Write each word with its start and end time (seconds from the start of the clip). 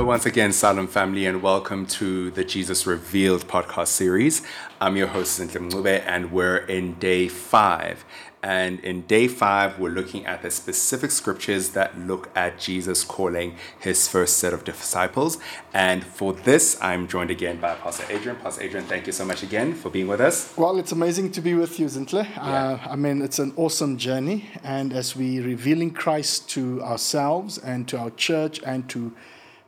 Hello, 0.00 0.08
once 0.08 0.24
again, 0.24 0.50
Siloam 0.50 0.86
family, 0.86 1.26
and 1.26 1.42
welcome 1.42 1.84
to 1.84 2.30
the 2.30 2.42
Jesus 2.42 2.86
Revealed 2.86 3.46
podcast 3.46 3.88
series. 3.88 4.40
I'm 4.80 4.96
your 4.96 5.08
host, 5.08 5.38
Zintle 5.38 5.70
Mngube, 5.70 6.02
and 6.06 6.32
we're 6.32 6.56
in 6.56 6.94
day 6.94 7.28
five. 7.28 8.06
And 8.42 8.80
in 8.80 9.02
day 9.02 9.28
five, 9.28 9.78
we're 9.78 9.90
looking 9.90 10.24
at 10.24 10.40
the 10.40 10.50
specific 10.50 11.10
scriptures 11.10 11.72
that 11.72 11.98
look 11.98 12.30
at 12.34 12.58
Jesus 12.58 13.04
calling 13.04 13.56
his 13.78 14.08
first 14.08 14.38
set 14.38 14.54
of 14.54 14.64
disciples. 14.64 15.36
And 15.74 16.02
for 16.02 16.32
this, 16.32 16.78
I'm 16.80 17.06
joined 17.06 17.30
again 17.30 17.60
by 17.60 17.74
Pastor 17.74 18.06
Adrian. 18.08 18.38
Pastor 18.38 18.62
Adrian, 18.62 18.86
thank 18.86 19.06
you 19.06 19.12
so 19.12 19.26
much 19.26 19.42
again 19.42 19.74
for 19.74 19.90
being 19.90 20.08
with 20.08 20.22
us. 20.22 20.56
Well, 20.56 20.78
it's 20.78 20.92
amazing 20.92 21.32
to 21.32 21.42
be 21.42 21.52
with 21.52 21.78
you, 21.78 21.84
Zintle. 21.84 22.24
Yeah. 22.24 22.42
Uh, 22.42 22.88
I 22.88 22.96
mean, 22.96 23.20
it's 23.20 23.38
an 23.38 23.52
awesome 23.54 23.98
journey. 23.98 24.48
And 24.64 24.94
as 24.94 25.14
we 25.14 25.40
revealing 25.40 25.90
Christ 25.90 26.48
to 26.52 26.82
ourselves 26.82 27.58
and 27.58 27.86
to 27.88 27.98
our 27.98 28.10
church 28.12 28.62
and 28.64 28.88
to 28.88 29.12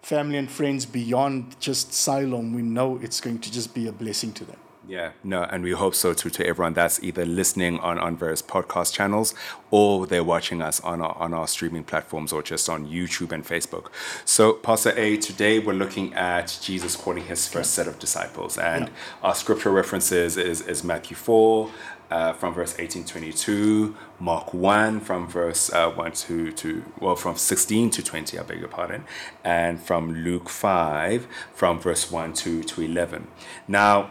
family 0.03 0.37
and 0.37 0.51
friends 0.51 0.85
beyond 0.85 1.59
just 1.61 1.93
Siloam, 1.93 2.53
we 2.53 2.63
know 2.63 2.99
it's 3.03 3.21
going 3.21 3.39
to 3.39 3.53
just 3.53 3.75
be 3.75 3.87
a 3.87 3.93
blessing 3.93 4.33
to 4.33 4.45
them. 4.45 4.59
Yeah, 4.87 5.13
no, 5.23 5.45
and 5.45 5.63
we 5.63 5.71
hope 5.71 5.95
so 5.95 6.13
too 6.13 6.29
to 6.31 6.45
everyone 6.45 6.75
that's 6.75 7.01
either 7.05 7.25
listening 7.25 7.79
on, 7.79 7.99
on 7.99 8.17
various 8.17 8.43
podcast 8.43 8.93
channels 8.93 9.33
or 9.71 10.09
they're 10.09 10.25
watching 10.25 10.61
us 10.61 10.81
on 10.81 11.01
our, 11.01 11.17
on 11.17 11.33
our 11.33 11.47
streaming 11.47 11.85
platforms 11.85 12.33
or 12.33 12.43
just 12.43 12.69
on 12.69 12.87
YouTube 12.89 13.31
and 13.31 13.47
Facebook. 13.47 13.93
So, 14.25 14.55
Pastor 14.55 14.93
A, 14.97 15.17
today 15.19 15.61
we're 15.61 15.73
looking 15.75 16.13
at 16.15 16.59
Jesus 16.61 16.97
calling 16.97 17.25
his 17.25 17.47
first 17.47 17.75
set 17.75 17.87
of 17.87 18.01
disciples. 18.01 18.59
And 18.59 18.89
yeah. 18.89 18.95
our 19.23 19.35
scripture 19.37 19.71
references 19.71 20.37
is, 20.37 20.61
is 20.63 20.83
Matthew 20.83 21.17
4, 21.17 21.71
uh, 22.11 22.33
from 22.35 22.53
verse 22.53 22.75
18 22.79 23.05
22, 23.05 23.97
Mark 24.19 24.53
1 24.53 25.01
from 25.01 25.27
verse 25.27 25.73
uh, 25.73 25.91
1 25.91 26.13
to, 26.13 26.53
to, 26.53 26.85
well, 27.01 27.17
from 27.17 27.37
16 27.37 27.89
to 27.89 28.03
20, 28.03 28.39
I 28.39 28.43
beg 28.43 28.59
your 28.59 28.69
pardon, 28.69 29.05
and 29.43 29.81
from 29.81 30.13
Luke 30.13 30.51
5 30.51 31.27
from 31.55 31.81
verse 31.81 32.11
1 32.11 32.35
to, 32.35 32.63
to 32.65 32.83
11. 32.83 33.29
Now, 33.67 34.11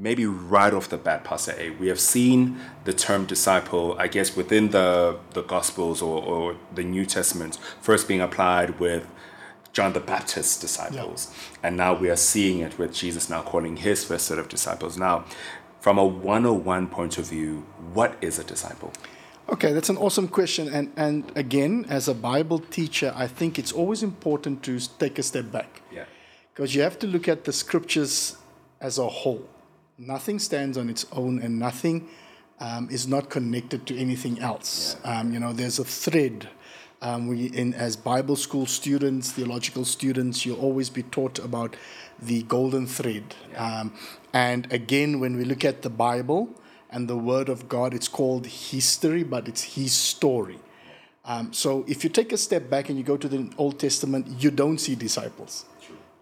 maybe 0.00 0.24
right 0.24 0.72
off 0.72 0.88
the 0.88 0.96
bat, 0.96 1.22
Pastor 1.24 1.54
A, 1.58 1.70
we 1.70 1.88
have 1.88 2.00
seen 2.00 2.58
the 2.84 2.92
term 2.92 3.26
disciple, 3.26 3.94
I 3.98 4.08
guess, 4.08 4.34
within 4.34 4.70
the, 4.70 5.18
the 5.34 5.42
Gospels 5.42 6.00
or, 6.00 6.22
or 6.22 6.56
the 6.74 6.82
New 6.82 7.04
Testament, 7.04 7.58
first 7.82 8.08
being 8.08 8.22
applied 8.22 8.80
with 8.80 9.06
John 9.74 9.92
the 9.92 10.00
Baptist's 10.00 10.58
disciples. 10.58 11.30
Yeah. 11.30 11.68
And 11.68 11.76
now 11.76 11.94
we 11.94 12.08
are 12.08 12.16
seeing 12.16 12.60
it 12.60 12.78
with 12.78 12.94
Jesus 12.94 13.28
now 13.28 13.42
calling 13.42 13.76
his 13.76 14.02
first 14.02 14.26
set 14.26 14.38
of 14.38 14.48
disciples. 14.48 14.96
Now, 14.96 15.26
from 15.80 15.98
a 15.98 16.04
101 16.04 16.88
point 16.88 17.18
of 17.18 17.26
view, 17.26 17.66
what 17.92 18.16
is 18.22 18.38
a 18.38 18.44
disciple? 18.44 18.92
Okay, 19.50 19.72
that's 19.72 19.90
an 19.90 19.98
awesome 19.98 20.28
question. 20.28 20.68
And, 20.68 20.92
and 20.96 21.30
again, 21.36 21.84
as 21.88 22.08
a 22.08 22.14
Bible 22.14 22.58
teacher, 22.58 23.12
I 23.14 23.26
think 23.26 23.58
it's 23.58 23.72
always 23.72 24.02
important 24.02 24.62
to 24.62 24.78
take 24.98 25.18
a 25.18 25.22
step 25.22 25.52
back. 25.52 25.82
Yeah. 25.92 26.04
Because 26.54 26.74
you 26.74 26.80
have 26.80 26.98
to 27.00 27.06
look 27.06 27.28
at 27.28 27.44
the 27.44 27.52
scriptures 27.52 28.36
as 28.80 28.98
a 28.98 29.06
whole 29.06 29.46
nothing 30.00 30.38
stands 30.38 30.78
on 30.78 30.88
its 30.88 31.06
own 31.12 31.40
and 31.40 31.58
nothing 31.58 32.08
um, 32.58 32.88
is 32.90 33.06
not 33.06 33.30
connected 33.30 33.86
to 33.86 33.96
anything 33.96 34.38
else. 34.40 34.96
Yeah. 35.04 35.20
Um, 35.20 35.32
you 35.32 35.40
know, 35.40 35.52
there's 35.52 35.78
a 35.78 35.84
thread. 35.84 36.48
Um, 37.02 37.28
we, 37.28 37.46
in, 37.46 37.74
as 37.74 37.96
Bible 37.96 38.36
school 38.36 38.66
students, 38.66 39.32
theological 39.32 39.84
students, 39.84 40.44
you'll 40.44 40.60
always 40.60 40.90
be 40.90 41.02
taught 41.02 41.38
about 41.38 41.76
the 42.20 42.42
golden 42.42 42.86
thread. 42.86 43.34
Yeah. 43.52 43.80
Um, 43.80 43.94
and 44.32 44.72
again, 44.72 45.20
when 45.20 45.36
we 45.36 45.44
look 45.44 45.64
at 45.64 45.82
the 45.82 45.90
Bible 45.90 46.50
and 46.90 47.08
the 47.08 47.16
Word 47.16 47.48
of 47.48 47.68
God, 47.68 47.94
it's 47.94 48.08
called 48.08 48.46
history, 48.46 49.22
but 49.22 49.48
it's 49.48 49.62
His 49.62 49.92
story. 49.92 50.58
Um, 51.24 51.52
so 51.52 51.84
if 51.86 52.02
you 52.04 52.10
take 52.10 52.32
a 52.32 52.38
step 52.38 52.68
back 52.70 52.88
and 52.88 52.98
you 52.98 53.04
go 53.04 53.16
to 53.16 53.28
the 53.28 53.50
Old 53.56 53.78
Testament, 53.78 54.26
you 54.42 54.50
don't 54.50 54.78
see 54.78 54.94
disciples. 54.94 55.66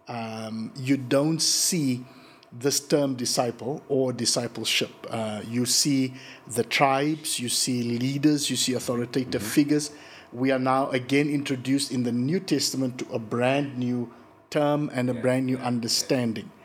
Um, 0.07 0.71
you 0.75 0.97
don't 0.97 1.39
see 1.39 2.03
this 2.51 2.79
term 2.79 3.15
disciple 3.15 3.81
or 3.89 4.11
discipleship. 4.11 4.89
Uh, 5.09 5.41
you 5.47 5.65
see 5.65 6.13
the 6.47 6.63
tribes, 6.63 7.39
you 7.39 7.49
see 7.49 7.83
leaders, 7.83 8.49
you 8.49 8.55
see 8.55 8.73
authoritative 8.73 9.41
mm-hmm. 9.41 9.51
figures. 9.51 9.91
We 10.31 10.51
are 10.51 10.59
now 10.59 10.89
again 10.89 11.29
introduced 11.29 11.91
in 11.91 12.03
the 12.03 12.11
New 12.11 12.39
Testament 12.39 12.99
to 12.99 13.13
a 13.13 13.19
brand 13.19 13.77
new 13.77 14.11
term 14.49 14.89
and 14.93 15.09
a 15.09 15.13
yeah, 15.13 15.21
brand 15.21 15.45
new 15.45 15.57
yeah, 15.57 15.67
understanding. 15.67 16.45
Yeah. 16.45 16.55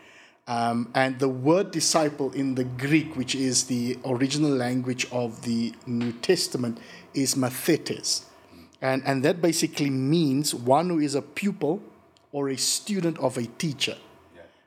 Um, 0.47 0.91
and 0.95 1.19
the 1.19 1.29
word 1.29 1.71
disciple 1.71 2.31
in 2.33 2.55
the 2.55 2.65
Greek, 2.65 3.17
which 3.17 3.35
is 3.35 3.65
the 3.65 3.99
original 4.05 4.51
language 4.51 5.07
of 5.11 5.43
the 5.43 5.73
New 5.87 6.13
Testament, 6.13 6.79
is 7.15 7.35
mathetes. 7.35 8.25
And, 8.83 9.03
and 9.07 9.25
that 9.25 9.41
basically 9.41 9.89
means 9.89 10.55
one 10.55 10.91
who 10.91 10.99
is 10.99 11.15
a 11.15 11.23
pupil 11.23 11.83
or 12.33 12.51
a 12.51 12.57
student 12.59 13.19
of 13.19 13.39
a 13.39 13.47
teacher. 13.47 13.97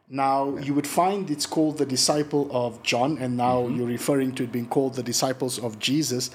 Now, 0.09 0.55
you 0.57 0.73
would 0.73 0.87
find 0.87 1.29
it's 1.29 1.45
called 1.45 1.79
the 1.79 1.85
disciple 1.85 2.47
of 2.51 2.81
John, 2.81 3.17
and 3.17 3.35
now 3.35 3.63
mm-hmm. 3.63 3.75
you're 3.75 3.87
referring 3.87 4.33
to 4.35 4.43
it 4.43 4.53
being 4.53 4.67
called 4.67 4.93
the 4.95 5.03
disciples 5.03 5.59
of 5.59 5.79
Jesus. 5.79 6.29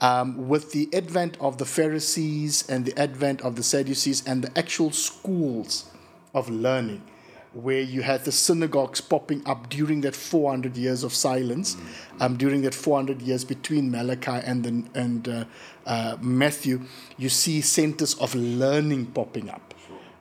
Um, 0.00 0.46
with 0.46 0.70
the 0.72 0.88
advent 0.92 1.36
of 1.40 1.58
the 1.58 1.64
Pharisees 1.64 2.68
and 2.68 2.84
the 2.84 2.96
advent 2.96 3.40
of 3.40 3.56
the 3.56 3.62
Sadducees 3.64 4.24
and 4.26 4.44
the 4.44 4.56
actual 4.56 4.92
schools 4.92 5.90
of 6.34 6.48
learning, 6.50 7.02
where 7.52 7.80
you 7.80 8.02
had 8.02 8.24
the 8.24 8.30
synagogues 8.30 9.00
popping 9.00 9.42
up 9.44 9.70
during 9.70 10.02
that 10.02 10.14
400 10.14 10.76
years 10.76 11.02
of 11.02 11.12
silence, 11.12 11.74
mm-hmm. 11.74 12.22
um, 12.22 12.36
during 12.36 12.62
that 12.62 12.74
400 12.74 13.22
years 13.22 13.44
between 13.44 13.90
Malachi 13.90 14.30
and, 14.30 14.62
the, 14.62 14.84
and 14.94 15.28
uh, 15.28 15.44
uh, 15.84 16.16
Matthew, 16.20 16.82
you 17.16 17.28
see 17.28 17.60
centers 17.60 18.14
of 18.14 18.36
learning 18.36 19.06
popping 19.06 19.50
up. 19.50 19.65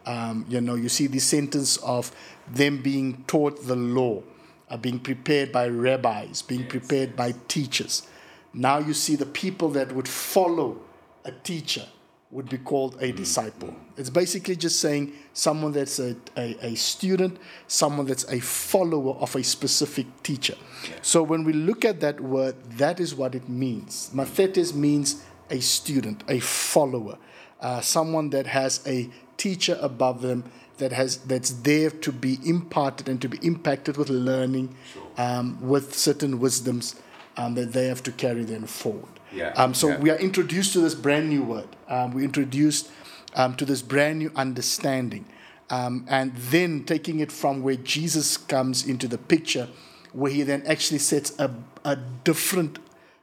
Um, 0.05 0.45
you 0.47 0.61
know, 0.61 0.75
you 0.75 0.89
see 0.89 1.07
the 1.07 1.19
sentence 1.19 1.77
of 1.77 2.11
them 2.47 2.81
being 2.81 3.23
taught 3.27 3.65
the 3.65 3.75
law, 3.75 4.21
uh, 4.69 4.77
being 4.77 4.99
prepared 4.99 5.51
by 5.51 5.67
rabbis, 5.67 6.41
being 6.41 6.61
yes, 6.61 6.69
prepared 6.69 7.15
by 7.15 7.33
teachers. 7.47 8.07
Now 8.53 8.77
you 8.77 8.93
see 8.93 9.15
the 9.15 9.25
people 9.25 9.69
that 9.71 9.91
would 9.91 10.07
follow 10.07 10.79
a 11.25 11.31
teacher 11.31 11.85
would 12.31 12.49
be 12.49 12.57
called 12.57 12.95
a 12.95 13.11
mm. 13.11 13.15
disciple. 13.15 13.73
It's 13.97 14.09
basically 14.09 14.55
just 14.55 14.81
saying 14.81 15.13
someone 15.33 15.71
that's 15.71 15.99
a, 15.99 16.15
a, 16.35 16.57
a, 16.65 16.75
student, 16.75 17.37
someone 17.67 18.05
that's 18.05 18.25
a 18.29 18.39
follower 18.39 19.15
of 19.15 19.35
a 19.35 19.43
specific 19.43 20.05
teacher. 20.21 20.55
So 21.01 21.23
when 21.23 21.43
we 21.43 21.53
look 21.53 21.85
at 21.85 22.01
that 22.01 22.19
word, 22.19 22.55
that 22.71 22.99
is 22.99 23.15
what 23.15 23.35
it 23.35 23.47
means. 23.47 24.11
Mathetes 24.13 24.73
means 24.73 25.23
a 25.49 25.61
student, 25.61 26.23
a 26.27 26.39
follower, 26.39 27.17
uh, 27.61 27.79
someone 27.81 28.29
that 28.31 28.47
has 28.47 28.85
a 28.85 29.09
teacher 29.37 29.77
above 29.81 30.21
them 30.21 30.43
that 30.77 30.91
has 30.91 31.17
that's 31.17 31.51
there 31.51 31.89
to 31.89 32.11
be 32.11 32.39
imparted 32.43 33.07
and 33.07 33.21
to 33.21 33.29
be 33.29 33.37
impacted 33.41 33.97
with 33.97 34.09
learning, 34.09 34.75
sure. 34.93 35.03
um, 35.17 35.57
with 35.61 35.93
certain 35.93 36.39
wisdoms 36.39 36.95
um, 37.37 37.55
that 37.55 37.73
they 37.73 37.87
have 37.87 38.03
to 38.03 38.11
carry 38.11 38.43
then 38.43 38.65
forward. 38.65 39.19
Yeah. 39.31 39.49
Um, 39.55 39.73
so 39.73 39.89
yeah. 39.89 39.99
we 39.99 40.09
are 40.09 40.17
introduced 40.17 40.73
to 40.73 40.79
this 40.79 40.95
brand 40.95 41.29
new 41.29 41.43
word. 41.43 41.67
Um, 41.87 42.13
we 42.13 42.23
introduced 42.23 42.89
um, 43.35 43.55
to 43.55 43.65
this 43.65 43.81
brand 43.81 44.19
new 44.19 44.31
understanding, 44.35 45.25
um, 45.69 46.05
and 46.09 46.35
then 46.35 46.83
taking 46.83 47.19
it 47.19 47.31
from 47.31 47.61
where 47.63 47.75
Jesus 47.75 48.37
comes 48.37 48.85
into 48.85 49.07
the 49.07 49.17
picture, 49.17 49.69
where 50.13 50.31
he 50.31 50.43
then 50.43 50.63
actually 50.65 50.99
sets 50.99 51.37
a 51.39 51.51
a 51.83 51.95
different 52.23 52.79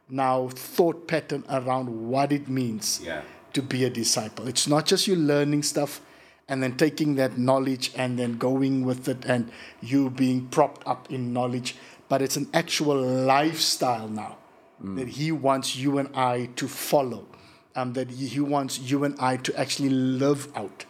now 0.08 0.48
thought 0.48 1.08
pattern 1.08 1.44
around 1.50 2.08
what 2.08 2.32
it 2.32 2.48
means. 2.48 3.00
Yeah 3.04 3.22
to 3.54 3.62
be 3.62 3.84
a 3.84 3.90
disciple. 3.90 4.48
It's 4.48 4.66
not 4.66 4.86
just 4.86 5.06
you 5.06 5.16
learning 5.16 5.62
stuff 5.62 6.00
and 6.48 6.62
then 6.62 6.76
taking 6.76 7.14
that 7.16 7.38
knowledge 7.38 7.92
and 7.94 8.18
then 8.18 8.36
going 8.36 8.84
with 8.84 9.08
it 9.08 9.24
and 9.24 9.50
you 9.80 10.10
being 10.10 10.48
propped 10.48 10.86
up 10.86 11.10
in 11.10 11.32
knowledge, 11.32 11.76
but 12.08 12.20
it's 12.20 12.36
an 12.36 12.48
actual 12.52 13.00
lifestyle 13.00 14.08
now 14.08 14.36
mm. 14.82 14.96
that 14.96 15.08
he 15.08 15.32
wants 15.32 15.76
you 15.76 15.98
and 15.98 16.14
I 16.14 16.50
to 16.56 16.68
follow, 16.68 17.26
um, 17.74 17.92
that 17.94 18.10
he 18.10 18.40
wants 18.40 18.78
you 18.78 19.04
and 19.04 19.18
I 19.18 19.36
to 19.38 19.58
actually 19.58 19.90
live 19.90 20.48
out. 20.56 20.84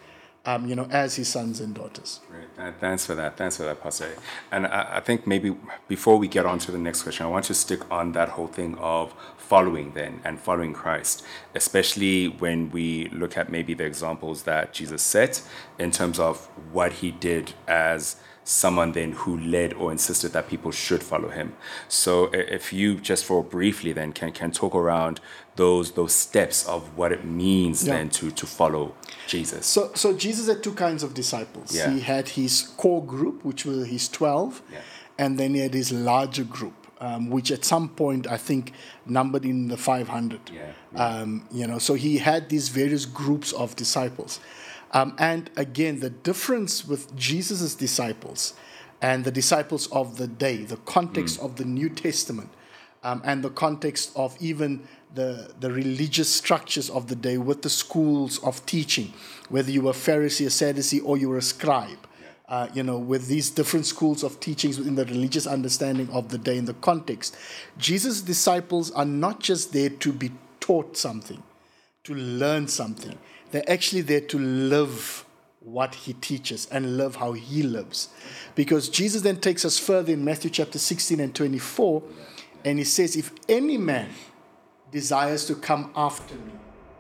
Um, 0.44 0.66
you 0.66 0.74
know, 0.74 0.88
as 0.90 1.14
his 1.14 1.28
sons 1.28 1.60
and 1.60 1.72
daughters. 1.72 2.18
Great. 2.28 2.74
Thanks 2.80 3.06
for 3.06 3.14
that. 3.14 3.36
Thanks 3.36 3.58
for 3.58 3.62
that, 3.62 3.80
Pastor. 3.80 4.16
And 4.50 4.66
I, 4.66 4.96
I, 4.96 5.00
think 5.00 5.24
maybe 5.24 5.56
before 5.86 6.18
we 6.18 6.26
get 6.26 6.44
on 6.44 6.58
to 6.60 6.72
the 6.72 6.78
next 6.78 7.04
question, 7.04 7.24
I 7.26 7.28
want 7.28 7.44
to 7.44 7.54
stick 7.54 7.88
on 7.92 8.10
that 8.12 8.30
whole 8.30 8.48
thing 8.48 8.76
of 8.78 9.14
following 9.36 9.92
then 9.92 10.20
and 10.24 10.40
following 10.40 10.72
Christ, 10.72 11.22
especially 11.54 12.26
when 12.26 12.70
we 12.70 13.08
look 13.10 13.36
at 13.36 13.52
maybe 13.52 13.72
the 13.72 13.84
examples 13.84 14.42
that 14.42 14.72
Jesus 14.72 15.00
set 15.02 15.42
in 15.78 15.92
terms 15.92 16.18
of 16.18 16.46
what 16.72 16.94
he 16.94 17.12
did 17.12 17.52
as 17.68 18.16
someone 18.44 18.92
then 18.92 19.12
who 19.12 19.38
led 19.38 19.72
or 19.74 19.92
insisted 19.92 20.32
that 20.32 20.48
people 20.48 20.70
should 20.70 21.02
follow 21.02 21.28
him. 21.28 21.54
So 21.88 22.30
if 22.32 22.72
you 22.72 22.98
just 23.00 23.24
for 23.24 23.42
briefly 23.42 23.92
then 23.92 24.12
can 24.12 24.32
can 24.32 24.50
talk 24.50 24.74
around 24.74 25.20
those 25.56 25.92
those 25.92 26.12
steps 26.12 26.66
of 26.66 26.96
what 26.96 27.12
it 27.12 27.24
means 27.24 27.86
yeah. 27.86 27.94
then 27.94 28.10
to 28.10 28.30
to 28.30 28.46
follow 28.46 28.94
Jesus. 29.26 29.66
So 29.66 29.90
so 29.94 30.12
Jesus 30.12 30.48
had 30.48 30.62
two 30.62 30.74
kinds 30.74 31.02
of 31.02 31.14
disciples. 31.14 31.74
Yeah. 31.74 31.90
He 31.90 32.00
had 32.00 32.30
his 32.30 32.62
core 32.76 33.04
group, 33.04 33.44
which 33.44 33.64
were 33.64 33.84
his 33.84 34.08
twelve, 34.08 34.62
yeah. 34.72 34.80
and 35.18 35.38
then 35.38 35.54
he 35.54 35.60
had 35.60 35.74
his 35.74 35.92
larger 35.92 36.44
group 36.44 36.82
um, 37.02 37.30
which 37.30 37.50
at 37.50 37.64
some 37.64 37.88
point 37.88 38.26
I 38.28 38.36
think 38.36 38.72
numbered 39.04 39.44
in 39.44 39.68
the 39.68 39.76
500. 39.76 40.40
Yeah, 40.50 40.72
yeah. 40.94 41.04
Um, 41.04 41.46
you 41.50 41.66
know, 41.66 41.78
so 41.78 41.94
he 41.94 42.18
had 42.18 42.48
these 42.48 42.68
various 42.68 43.04
groups 43.04 43.52
of 43.52 43.74
disciples. 43.74 44.38
Um, 44.92 45.14
and 45.18 45.50
again, 45.56 46.00
the 46.00 46.10
difference 46.10 46.86
with 46.86 47.14
Jesus' 47.16 47.74
disciples 47.74 48.54
and 49.00 49.24
the 49.24 49.32
disciples 49.32 49.90
of 49.90 50.16
the 50.16 50.26
day, 50.26 50.64
the 50.64 50.76
context 50.76 51.40
of 51.40 51.56
the 51.56 51.64
New 51.64 51.88
Testament, 51.88 52.50
um, 53.02 53.20
and 53.24 53.42
the 53.42 53.50
context 53.50 54.12
of 54.14 54.36
even 54.40 54.86
the, 55.14 55.52
the 55.60 55.70
religious 55.70 56.32
structures 56.32 56.88
of 56.88 57.08
the 57.08 57.16
day 57.16 57.36
with 57.38 57.62
the 57.62 57.70
schools 57.70 58.38
of 58.44 58.64
teaching, 58.66 59.12
whether 59.48 59.70
you 59.70 59.82
were 59.82 59.90
a 59.90 59.94
Pharisee, 59.94 60.46
a 60.46 60.50
Sadducee, 60.50 61.00
or 61.00 61.16
you 61.16 61.28
were 61.28 61.38
a 61.38 61.42
scribe. 61.42 62.06
Uh, 62.48 62.68
you 62.74 62.82
know, 62.82 62.98
with 62.98 63.28
these 63.28 63.48
different 63.48 63.86
schools 63.86 64.22
of 64.22 64.38
teachings 64.38 64.78
within 64.78 64.94
the 64.94 65.06
religious 65.06 65.46
understanding 65.46 66.08
of 66.10 66.28
the 66.28 66.36
day 66.36 66.58
in 66.58 66.66
the 66.66 66.74
context, 66.74 67.34
Jesus' 67.78 68.20
disciples 68.20 68.90
are 68.90 69.06
not 69.06 69.40
just 69.40 69.72
there 69.72 69.88
to 69.88 70.12
be 70.12 70.30
taught 70.60 70.96
something, 70.96 71.42
to 72.04 72.14
learn 72.14 72.68
something. 72.68 73.18
They're 73.52 73.70
actually 73.70 74.02
there 74.02 74.20
to 74.20 74.38
live 74.38 75.24
what 75.60 75.94
he 75.94 76.14
teaches 76.14 76.66
and 76.72 76.96
love 76.96 77.16
how 77.16 77.32
he 77.32 77.62
lives. 77.62 78.08
Because 78.56 78.88
Jesus 78.88 79.22
then 79.22 79.36
takes 79.36 79.64
us 79.64 79.78
further 79.78 80.12
in 80.12 80.24
Matthew 80.24 80.50
chapter 80.50 80.78
16 80.78 81.20
and 81.20 81.32
24, 81.32 82.02
and 82.64 82.78
he 82.78 82.84
says, 82.84 83.14
If 83.14 83.30
any 83.48 83.76
man 83.76 84.08
desires 84.90 85.46
to 85.46 85.54
come 85.54 85.92
after 85.94 86.34
me, 86.34 86.52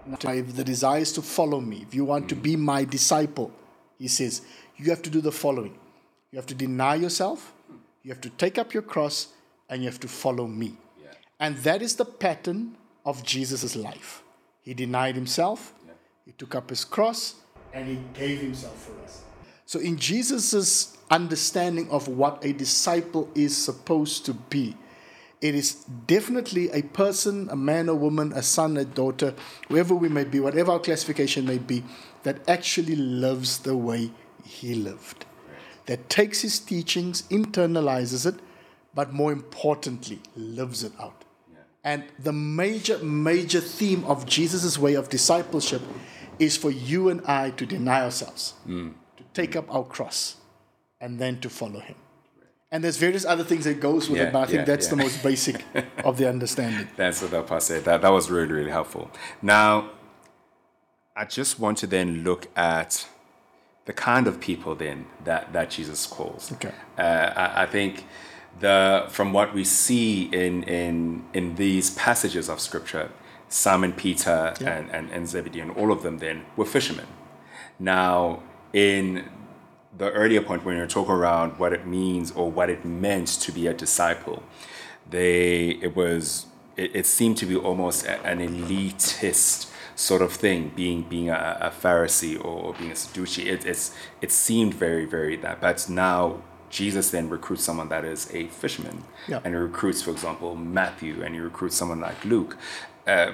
if 0.06 0.54
the 0.56 0.64
desire 0.64 1.00
is 1.00 1.12
to 1.12 1.22
follow 1.22 1.60
me, 1.60 1.84
if 1.88 1.94
you 1.94 2.04
want 2.04 2.28
to 2.28 2.36
be 2.36 2.54
my 2.56 2.84
disciple, 2.84 3.52
he 3.98 4.08
says, 4.08 4.42
you 4.76 4.90
have 4.90 5.02
to 5.02 5.10
do 5.10 5.20
the 5.20 5.32
following. 5.32 5.78
You 6.30 6.36
have 6.36 6.46
to 6.46 6.54
deny 6.54 6.96
yourself, 6.96 7.52
you 8.02 8.10
have 8.10 8.20
to 8.22 8.30
take 8.30 8.58
up 8.58 8.74
your 8.74 8.82
cross, 8.82 9.28
and 9.68 9.82
you 9.82 9.88
have 9.88 10.00
to 10.00 10.08
follow 10.08 10.46
me. 10.46 10.76
And 11.38 11.56
that 11.58 11.82
is 11.82 11.96
the 11.96 12.04
pattern 12.04 12.76
of 13.04 13.22
Jesus' 13.22 13.76
life. 13.76 14.22
He 14.60 14.74
denied 14.74 15.14
himself, 15.14 15.74
he 16.24 16.32
took 16.32 16.54
up 16.54 16.70
his 16.70 16.84
cross, 16.84 17.36
and 17.72 17.88
he 17.88 17.98
gave 18.14 18.40
himself 18.40 18.76
for 18.84 19.04
us. 19.04 19.22
So, 19.66 19.78
in 19.78 19.96
Jesus' 19.96 20.96
understanding 21.10 21.90
of 21.90 22.08
what 22.08 22.44
a 22.44 22.52
disciple 22.52 23.30
is 23.34 23.56
supposed 23.56 24.26
to 24.26 24.34
be, 24.34 24.76
it 25.40 25.54
is 25.54 25.74
definitely 26.06 26.70
a 26.70 26.82
person, 26.82 27.48
a 27.50 27.56
man 27.56 27.88
or 27.88 27.96
woman, 27.96 28.32
a 28.32 28.42
son, 28.42 28.76
a 28.76 28.84
daughter, 28.84 29.34
whoever 29.68 29.94
we 29.94 30.08
may 30.08 30.24
be, 30.24 30.38
whatever 30.38 30.72
our 30.72 30.78
classification 30.78 31.44
may 31.44 31.58
be, 31.58 31.82
that 32.22 32.48
actually 32.48 32.94
lives 32.94 33.58
the 33.58 33.76
way 33.76 34.12
he 34.44 34.74
lived. 34.74 35.26
That 35.86 36.08
takes 36.08 36.42
his 36.42 36.60
teachings, 36.60 37.22
internalizes 37.22 38.24
it, 38.24 38.38
but 38.94 39.12
more 39.12 39.32
importantly, 39.32 40.20
lives 40.36 40.84
it 40.84 40.92
out. 41.00 41.24
And 41.84 42.04
the 42.18 42.32
major, 42.32 42.98
major 42.98 43.60
theme 43.60 44.04
of 44.04 44.24
Jesus' 44.26 44.78
way 44.78 44.94
of 44.94 45.08
discipleship 45.08 45.82
is 46.38 46.56
for 46.56 46.70
you 46.70 47.08
and 47.08 47.20
I 47.26 47.50
to 47.50 47.66
deny 47.66 48.02
ourselves, 48.02 48.54
to 48.66 48.94
take 49.34 49.56
up 49.56 49.72
our 49.74 49.84
cross, 49.84 50.36
and 51.00 51.18
then 51.18 51.40
to 51.40 51.50
follow 51.50 51.80
him. 51.80 51.96
And 52.70 52.82
there's 52.82 52.96
various 52.96 53.26
other 53.26 53.44
things 53.44 53.64
that 53.64 53.80
goes 53.80 54.08
with 54.08 54.18
Yeah, 54.18 54.28
it, 54.28 54.32
but 54.32 54.38
I 54.40 54.46
think 54.46 54.58
yeah, 54.60 54.64
that's 54.64 54.86
yeah. 54.86 54.90
the 54.90 54.96
most 54.96 55.22
basic 55.22 55.62
of 56.04 56.16
the 56.16 56.26
understanding. 56.28 56.88
That's 56.96 57.20
what 57.20 57.30
that 57.32 57.46
part 57.46 57.62
said. 57.62 57.84
That 57.84 58.00
that 58.00 58.08
was 58.08 58.30
really 58.30 58.52
really 58.52 58.70
helpful. 58.70 59.10
Now, 59.42 59.90
I 61.14 61.26
just 61.26 61.58
want 61.58 61.76
to 61.78 61.86
then 61.86 62.24
look 62.24 62.46
at 62.56 63.06
the 63.84 63.92
kind 63.92 64.26
of 64.26 64.40
people 64.40 64.74
then 64.74 65.04
that 65.24 65.52
that 65.52 65.68
Jesus 65.68 66.06
calls. 66.06 66.50
Okay. 66.52 66.72
Uh, 66.96 67.02
I, 67.02 67.64
I 67.64 67.66
think 67.66 68.06
the 68.60 69.06
from 69.08 69.32
what 69.32 69.54
we 69.54 69.64
see 69.64 70.24
in 70.32 70.62
in 70.64 71.24
in 71.34 71.54
these 71.56 71.90
passages 71.90 72.48
of 72.48 72.60
scripture, 72.60 73.10
Simon 73.48 73.92
Peter 73.92 74.54
Yeah. 74.60 74.70
and, 74.70 74.90
and 74.90 75.10
and 75.10 75.28
Zebedee 75.28 75.60
and 75.60 75.70
all 75.72 75.90
of 75.92 76.02
them 76.02 76.18
then 76.18 76.44
were 76.56 76.64
fishermen. 76.66 77.06
Now, 77.78 78.42
in 78.72 79.28
the 79.96 80.10
earlier 80.12 80.40
point 80.42 80.64
when 80.64 80.76
you're 80.76 80.86
talking 80.86 81.12
around 81.14 81.58
what 81.58 81.72
it 81.72 81.86
means 81.86 82.30
or 82.32 82.50
what 82.50 82.70
it 82.70 82.84
meant 82.84 83.28
to 83.28 83.52
be 83.52 83.66
a 83.66 83.74
disciple, 83.74 84.42
they 85.10 85.70
it 85.82 85.94
was 85.96 86.46
it, 86.76 86.94
it 86.96 87.06
seemed 87.06 87.36
to 87.38 87.46
be 87.46 87.56
almost 87.56 88.06
an 88.06 88.38
elitist 88.38 89.70
sort 89.94 90.22
of 90.22 90.32
thing 90.32 90.72
being 90.74 91.02
being 91.02 91.28
a, 91.28 91.58
a 91.60 91.70
Pharisee 91.70 92.42
or 92.42 92.74
being 92.74 92.90
a 92.92 92.96
Sadducee. 92.96 93.48
It, 93.50 93.66
it's 93.66 93.94
it 94.20 94.30
seemed 94.32 94.72
very 94.74 95.04
very 95.04 95.36
that, 95.36 95.60
but 95.60 95.88
now 95.88 96.42
Jesus 96.72 97.10
then 97.10 97.28
recruits 97.28 97.62
someone 97.62 97.90
that 97.90 98.02
is 98.04 98.32
a 98.34 98.46
fisherman, 98.48 99.04
Yeah. 99.28 99.40
and 99.44 99.54
he 99.54 99.60
recruits, 99.60 100.00
for 100.02 100.10
example, 100.10 100.56
Matthew, 100.56 101.22
and 101.22 101.34
he 101.34 101.40
recruits 101.40 101.76
someone 101.76 102.00
like 102.00 102.24
Luke. 102.24 102.56
Uh, 103.06 103.32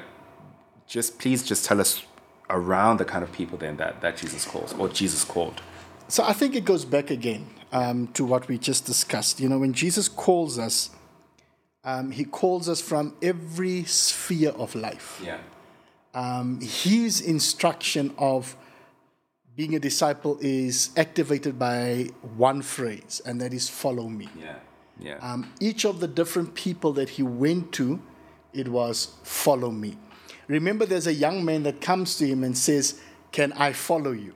just 0.88 1.18
please 1.20 1.44
just 1.44 1.64
tell 1.64 1.80
us 1.80 2.02
around 2.50 2.98
the 2.98 3.04
kind 3.04 3.22
of 3.22 3.30
people 3.30 3.56
then 3.56 3.76
that, 3.76 4.00
that 4.00 4.16
Jesus 4.16 4.44
calls 4.44 4.72
or 4.74 4.88
Jesus 4.88 5.24
called. 5.24 5.60
So 6.08 6.24
I 6.24 6.32
think 6.32 6.56
it 6.56 6.64
goes 6.64 6.84
back 6.84 7.10
again 7.10 7.46
um, 7.70 8.08
to 8.08 8.24
what 8.24 8.48
we 8.48 8.58
just 8.58 8.84
discussed. 8.86 9.38
You 9.38 9.48
know, 9.48 9.58
when 9.58 9.72
Jesus 9.72 10.08
calls 10.08 10.58
us, 10.58 10.90
um, 11.84 12.10
he 12.10 12.24
calls 12.24 12.68
us 12.68 12.80
from 12.80 13.14
every 13.22 13.84
sphere 13.84 14.50
of 14.50 14.74
life. 14.74 15.20
Yeah. 15.24 15.38
Um, 16.12 16.58
his 16.60 17.20
instruction 17.20 18.14
of 18.18 18.56
being 19.58 19.74
a 19.74 19.80
disciple 19.80 20.38
is 20.40 20.90
activated 20.96 21.58
by 21.58 22.08
one 22.36 22.62
phrase, 22.62 23.20
and 23.26 23.40
that 23.40 23.52
is 23.52 23.68
follow 23.68 24.08
me. 24.08 24.28
Yeah. 24.38 24.54
Yeah. 25.00 25.18
Um, 25.20 25.52
each 25.58 25.84
of 25.84 25.98
the 25.98 26.06
different 26.06 26.54
people 26.54 26.92
that 26.92 27.08
he 27.08 27.24
went 27.24 27.72
to, 27.72 28.00
it 28.52 28.68
was 28.68 29.16
follow 29.24 29.72
me. 29.72 29.98
Remember, 30.46 30.86
there's 30.86 31.08
a 31.08 31.12
young 31.12 31.44
man 31.44 31.64
that 31.64 31.80
comes 31.80 32.16
to 32.18 32.26
him 32.26 32.44
and 32.44 32.56
says, 32.56 33.00
Can 33.32 33.52
I 33.54 33.72
follow 33.72 34.12
you? 34.12 34.34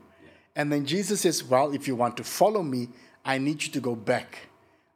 And 0.57 0.73
then 0.73 0.85
Jesus 0.87 1.21
says, 1.21 1.45
Well, 1.45 1.73
if 1.73 1.87
you 1.87 1.95
want 1.95 2.17
to 2.17 2.25
follow 2.25 2.65
me, 2.65 2.89
I 3.25 3.39
need 3.39 3.63
you 3.63 3.71
to 3.75 3.81
go 3.81 3.95
back. 3.95 4.49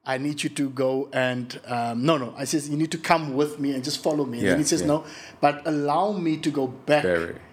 I 0.05 0.19
need 0.19 0.43
you 0.43 0.51
to 0.51 0.71
go 0.71 1.09
and, 1.13 1.61
um, 1.67 2.05
no, 2.05 2.17
no. 2.17 2.35
I 2.37 2.45
says, 2.47 2.69
You 2.69 2.77
need 2.77 2.91
to 2.91 2.99
come 2.99 3.35
with 3.35 3.61
me 3.61 3.71
and 3.71 3.85
just 3.85 4.03
follow 4.03 4.25
me. 4.25 4.39
And 4.39 4.47
Yeah, 4.47 4.51
then 4.55 4.59
he 4.59 4.65
says, 4.65 4.81
yeah. 4.81 4.89
No, 4.89 5.05
but 5.41 5.63
allow 5.67 6.11
me 6.13 6.37
to 6.39 6.51
go 6.51 6.67
back 6.67 7.05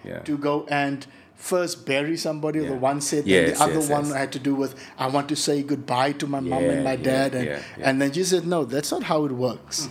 yeah. 0.04 0.18
to 0.18 0.36
go 0.36 0.66
and 0.68 1.06
first 1.36 1.86
bury 1.86 2.16
somebody. 2.16 2.60
The 2.60 2.74
one 2.74 3.00
said, 3.00 3.26
Yes, 3.26 3.48
and 3.48 3.56
the 3.56 3.62
other 3.64 3.80
yes, 3.80 3.90
one 3.90 4.06
yes. 4.06 4.14
had 4.14 4.32
to 4.32 4.38
do 4.38 4.54
with, 4.54 4.74
I 4.98 5.08
want 5.08 5.28
to 5.28 5.36
say 5.36 5.62
goodbye 5.62 6.12
to 6.12 6.26
my 6.26 6.40
mom 6.40 6.64
and 6.64 6.84
my 6.84 6.92
yeah, 6.92 7.02
dad. 7.02 7.34
And, 7.34 7.46
yeah, 7.46 7.62
yeah. 7.78 7.88
and 7.90 8.00
then 8.00 8.12
Jesus 8.12 8.38
said, 8.38 8.48
No, 8.48 8.64
that's 8.64 8.90
not 8.90 9.02
how 9.04 9.24
it 9.24 9.32
works. 9.32 9.88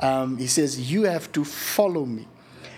Um, 0.00 0.38
he 0.38 0.46
says, 0.46 0.90
You 0.90 1.04
have 1.04 1.30
to 1.32 1.44
follow 1.44 2.04
me. 2.04 2.26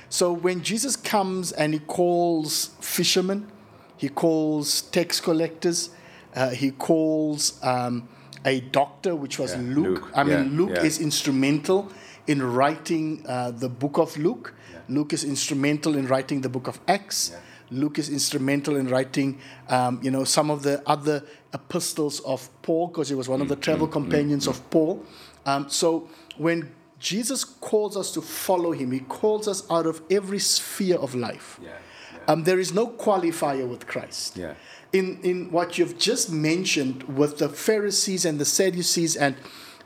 So 0.09 0.33
when 0.33 0.63
Jesus 0.63 0.97
comes 0.97 1.53
and 1.53 1.73
he 1.73 1.81
calls 1.81 2.71
fishermen, 2.81 3.51
he 3.97 4.09
calls 4.09 4.83
tax 4.83 5.21
collectors, 5.21 5.91
uh, 6.35 6.51
he 6.51 6.71
calls 6.71 7.63
um, 7.65 8.09
a 8.45 8.61
doctor, 8.61 9.17
which 9.17 9.39
was 9.39 9.55
Yeah, 9.55 9.61
Luke. 9.63 10.03
Luke, 10.03 10.13
I 10.15 10.25
mean, 10.25 10.57
Luke 10.57 10.71
yeah. 10.75 10.83
is 10.83 11.01
instrumental 11.01 11.91
in 12.27 12.43
writing 12.43 13.25
uh, 13.27 13.51
the 13.51 13.69
book 13.69 13.99
of 13.99 14.17
Luke. 14.17 14.55
Luke 14.89 15.13
is 15.13 15.25
instrumental 15.25 15.97
in 15.97 16.07
writing 16.07 16.43
the 16.43 16.49
book 16.49 16.69
of 16.69 16.79
Acts. 16.87 17.33
Luke 17.71 17.99
is 17.99 18.09
instrumental 18.09 18.77
in 18.77 18.89
writing, 18.89 19.39
um, 19.69 20.01
you 20.03 20.11
know, 20.11 20.25
some 20.25 20.51
of 20.51 20.63
the 20.63 20.83
other 20.87 21.23
epistles 21.53 22.21
of 22.21 22.49
Paul, 22.63 22.89
because 22.89 23.09
he 23.09 23.15
was 23.15 23.29
one 23.29 23.41
of 23.41 23.47
Mm, 23.47 23.51
the 23.51 23.57
travel 23.57 23.89
companions 23.89 24.47
of 24.47 24.69
Paul. 24.71 25.05
Um, 25.45 25.69
so 25.69 26.09
when 26.37 26.73
Jesus 26.99 27.45
calls 27.45 27.97
us 27.97 28.13
to 28.13 28.23
follow 28.23 28.73
him, 28.73 28.93
he 28.93 29.01
calls 29.01 29.49
us 29.49 29.65
out 29.71 29.87
of 29.87 30.01
every 30.11 30.39
sphere 30.39 30.97
of 30.97 31.15
life. 31.15 31.61
Yeah. 31.63 31.71
Um, 32.29 32.45
there 32.45 32.59
is 32.59 32.73
no 32.73 32.89
qualifier 32.89 33.69
with 33.69 33.87
Christ. 33.87 34.37
Yeah. 34.37 34.55
In, 34.93 35.21
in 35.23 35.51
what 35.53 35.79
you've 35.79 35.99
just 35.99 36.31
mentioned 36.31 37.03
with 37.05 37.39
the 37.39 37.49
Pharisees 37.49 38.25
and 38.25 38.39
the 38.39 38.45
Sadducees 38.45 39.17
and 39.17 39.37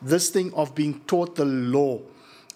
this 0.01 0.31
thing 0.31 0.53
of 0.55 0.75
being 0.75 1.01
taught 1.07 1.37
the 1.37 1.45
law 1.45 2.01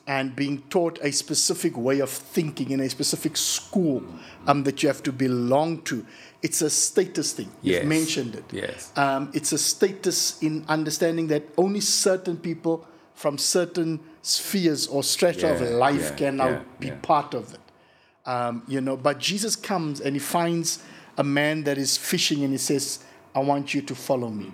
and 0.06 0.36
being 0.36 0.62
taught 0.68 0.98
a 1.02 1.10
specific 1.10 1.76
way 1.76 2.00
of 2.00 2.10
thinking 2.10 2.70
in 2.70 2.80
a 2.80 2.90
specific 2.90 3.36
school 3.36 4.02
um, 4.46 4.62
that 4.64 4.82
you 4.82 4.88
have 4.88 5.02
to 5.02 5.12
belong 5.12 5.80
to, 5.82 6.04
it's 6.42 6.60
a 6.60 6.68
status 6.68 7.32
thing. 7.32 7.50
You've 7.62 7.86
mentioned 7.86 8.34
it. 8.34 8.44
Yes. 8.52 8.92
Um, 8.96 9.30
it's 9.32 9.52
a 9.52 9.58
status 9.58 10.42
in 10.42 10.64
understanding 10.68 11.28
that 11.28 11.44
only 11.56 11.80
certain 11.80 12.36
people 12.36 12.86
from 13.14 13.38
certain 13.38 14.00
spheres 14.20 14.86
or 14.86 15.02
strata 15.02 15.52
of 15.52 15.60
life 15.62 16.10
yeah, 16.10 16.16
can 16.16 16.36
now 16.36 16.48
yeah, 16.48 16.62
be 16.78 16.86
yeah. 16.88 16.98
part 17.00 17.32
of 17.32 17.54
it. 17.54 17.60
Um, 18.26 18.62
you 18.66 18.80
know, 18.80 18.96
but 18.96 19.18
Jesus 19.18 19.56
comes 19.56 20.00
and 20.00 20.16
he 20.16 20.20
finds 20.20 20.82
a 21.16 21.24
man 21.24 21.64
that 21.64 21.78
is 21.78 21.96
fishing 21.96 22.42
and 22.42 22.52
he 22.52 22.58
says, 22.58 23.04
I 23.34 23.40
want 23.40 23.74
you 23.74 23.82
to 23.82 23.94
follow 23.94 24.28
me. 24.28 24.52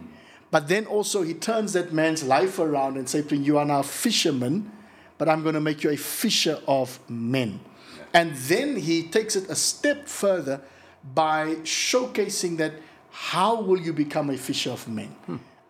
But 0.51 0.69
then 0.69 0.87
also 0.87 1.23
he 1.23 1.35
turns 1.35 1.73
that 1.75 1.93
man's 1.93 2.25
life 2.25 2.59
around 2.59 2.97
and 2.97 3.09
says 3.09 3.31
You 3.31 3.59
are 3.59 3.65
now 3.65 3.81
a 3.81 3.85
fisherman, 3.85 4.71
but 5.21 5.29
I'm 5.29 5.43
going 5.43 5.55
to 5.55 5.61
make 5.61 5.85
you 5.85 5.91
a 5.91 5.99
fisher 5.99 6.59
of 6.67 6.99
men. 7.11 7.61
And 8.15 8.35
then 8.35 8.75
he 8.75 9.03
takes 9.03 9.37
it 9.37 9.51
a 9.51 9.55
step 9.55 10.09
further 10.09 10.63
by 11.13 11.57
showcasing 11.57 12.57
that 12.57 12.73
how 13.11 13.61
will 13.61 13.79
you 13.79 13.93
become 13.93 14.31
a 14.31 14.39
fisher 14.39 14.71
of 14.71 14.89
men? 14.89 15.15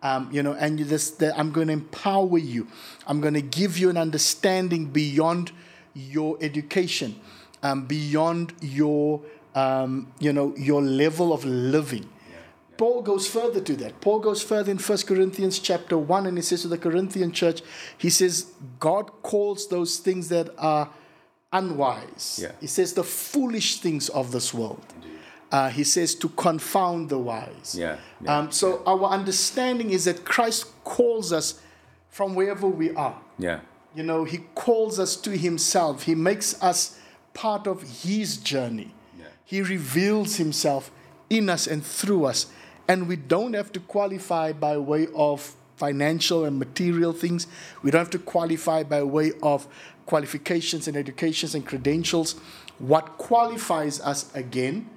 Um, 0.01 0.29
you 0.31 0.41
know, 0.41 0.53
and 0.53 0.79
this, 0.79 1.11
that 1.11 1.37
I'm 1.37 1.51
going 1.51 1.67
to 1.67 1.73
empower 1.73 2.37
you. 2.37 2.65
I'm 3.05 3.19
going 3.19 3.33
to 3.33 3.41
give 3.41 3.77
you 3.77 3.89
an 3.89 3.97
understanding 3.97 4.85
beyond 4.85 5.51
your 5.93 6.37
education, 6.39 7.19
um, 7.61 7.85
beyond 7.87 8.53
your 8.61 9.19
um, 9.53 10.13
you 10.19 10.31
know, 10.31 10.55
your 10.55 10.81
level 10.81 11.33
of 11.33 11.43
living. 11.43 12.07
Paul 12.81 13.03
goes 13.03 13.27
further 13.27 13.61
to 13.61 13.75
that. 13.75 14.01
Paul 14.01 14.17
goes 14.21 14.41
further 14.41 14.71
in 14.71 14.79
1 14.79 14.97
Corinthians 15.05 15.59
chapter 15.59 15.99
1 15.99 16.25
and 16.25 16.35
he 16.35 16.41
says 16.41 16.63
to 16.63 16.67
the 16.67 16.79
Corinthian 16.79 17.31
church, 17.31 17.61
he 17.95 18.09
says, 18.09 18.53
God 18.79 19.11
calls 19.21 19.67
those 19.67 19.97
things 19.97 20.29
that 20.29 20.49
are 20.57 20.89
unwise. 21.53 22.39
Yeah. 22.41 22.53
He 22.59 22.65
says 22.65 22.93
the 22.93 23.03
foolish 23.03 23.81
things 23.81 24.09
of 24.09 24.31
this 24.31 24.51
world. 24.51 24.83
Uh, 25.51 25.69
he 25.69 25.83
says 25.83 26.15
to 26.15 26.29
confound 26.29 27.09
the 27.09 27.19
wise. 27.19 27.75
Yeah, 27.77 27.97
yeah, 28.19 28.39
um, 28.39 28.51
so 28.51 28.81
our 28.87 29.11
understanding 29.11 29.91
is 29.91 30.05
that 30.05 30.25
Christ 30.25 30.65
calls 30.83 31.31
us 31.31 31.61
from 32.09 32.33
wherever 32.33 32.67
we 32.67 32.95
are. 32.95 33.21
Yeah. 33.37 33.59
You 33.93 34.01
know, 34.01 34.23
he 34.23 34.39
calls 34.55 34.99
us 34.99 35.15
to 35.17 35.37
himself. 35.37 36.01
He 36.01 36.15
makes 36.15 36.59
us 36.63 36.97
part 37.35 37.67
of 37.67 37.83
his 38.01 38.37
journey. 38.37 38.95
Yeah. 39.19 39.25
He 39.45 39.61
reveals 39.61 40.37
himself 40.37 40.89
in 41.29 41.47
us 41.47 41.67
and 41.67 41.85
through 41.85 42.25
us. 42.25 42.47
And 42.87 43.07
we 43.07 43.15
don't 43.15 43.53
have 43.53 43.71
to 43.73 43.79
qualify 43.79 44.51
by 44.53 44.77
way 44.77 45.07
of 45.15 45.55
financial 45.77 46.45
and 46.45 46.59
material 46.59 47.13
things. 47.13 47.47
We 47.81 47.91
don't 47.91 47.99
have 47.99 48.09
to 48.11 48.19
qualify 48.19 48.83
by 48.83 49.03
way 49.03 49.31
of 49.41 49.67
qualifications 50.05 50.87
and 50.87 50.97
educations 50.97 51.55
and 51.55 51.65
credentials. 51.65 52.33
What 52.79 53.17
qualifies 53.17 54.01
us 54.01 54.33
again, 54.35 54.89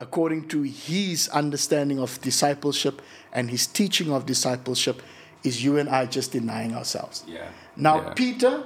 according 0.00 0.48
to 0.48 0.62
his 0.62 1.28
understanding 1.28 1.98
of 1.98 2.20
discipleship 2.22 3.02
and 3.32 3.50
his 3.50 3.66
teaching 3.66 4.10
of 4.12 4.26
discipleship, 4.26 5.02
is 5.44 5.62
you 5.64 5.76
and 5.76 5.88
I 5.88 6.06
just 6.06 6.32
denying 6.32 6.74
ourselves. 6.74 7.24
Yeah. 7.26 7.48
Now, 7.76 7.96
Yeah. 8.02 8.14
Peter 8.14 8.64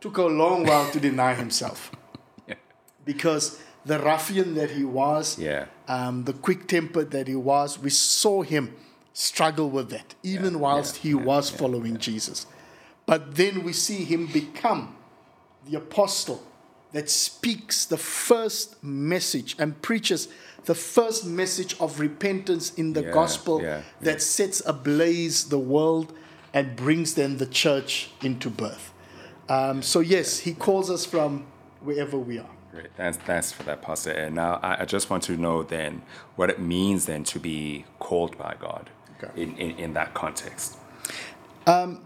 took 0.00 0.16
a 0.18 0.22
long 0.24 0.64
while 0.64 0.90
to 0.92 1.00
deny 1.00 1.34
himself 1.34 1.90
Yeah. 2.48 2.54
because 3.04 3.60
the 3.86 3.98
ruffian 4.00 4.54
that 4.54 4.72
he 4.72 4.84
was, 4.84 5.38
Yeah. 5.38 5.66
um, 5.88 6.24
the 6.24 6.32
quick 6.32 6.66
tempered 6.66 7.10
that 7.12 7.28
he 7.28 7.36
was, 7.36 7.78
we 7.78 7.90
saw 7.90 8.42
him 8.42 8.74
struggle 9.12 9.70
with 9.70 9.88
that, 9.90 10.14
even 10.22 10.54
Yeah, 10.54 10.60
whilst 10.60 10.96
yeah, 10.96 11.02
he 11.02 11.14
was 11.14 11.50
following 11.50 11.96
Jesus. 11.98 12.46
But 13.06 13.36
then 13.36 13.62
we 13.62 13.72
see 13.72 14.04
him 14.04 14.26
become 14.26 14.96
the 15.68 15.76
apostle 15.78 16.42
that 16.92 17.08
speaks 17.08 17.84
the 17.84 17.96
first 17.96 18.82
message 18.82 19.54
and 19.58 19.80
preaches 19.82 20.28
the 20.64 20.74
first 20.74 21.24
message 21.24 21.76
of 21.78 22.00
repentance 22.00 22.74
in 22.74 22.92
the 22.92 23.02
gospel 23.02 23.60
that 24.00 24.20
sets 24.20 24.60
ablaze 24.66 25.44
the 25.44 25.58
world 25.58 26.12
and 26.52 26.74
brings 26.74 27.14
then 27.14 27.36
the 27.36 27.46
church 27.46 28.10
into 28.22 28.50
birth. 28.50 28.92
Um, 29.48 29.80
so, 29.82 30.00
yes, 30.00 30.40
he 30.40 30.54
calls 30.54 30.90
us 30.90 31.06
from 31.06 31.46
wherever 31.80 32.18
we 32.18 32.38
are. 32.38 32.55
Great. 32.76 32.92
Thanks, 32.94 33.16
thanks 33.16 33.52
for 33.52 33.62
that, 33.62 33.80
Pastor. 33.80 34.10
And 34.10 34.34
now 34.34 34.60
I, 34.62 34.82
I 34.82 34.84
just 34.84 35.08
want 35.08 35.22
to 35.24 35.36
know 35.38 35.62
then 35.62 36.02
what 36.34 36.50
it 36.50 36.60
means 36.60 37.06
then 37.06 37.24
to 37.24 37.38
be 37.38 37.86
called 37.98 38.36
by 38.36 38.54
God 38.60 38.90
Okay. 39.18 39.42
in, 39.42 39.56
in, 39.56 39.70
in 39.78 39.92
that 39.94 40.12
context. 40.12 40.76
I 41.66 41.96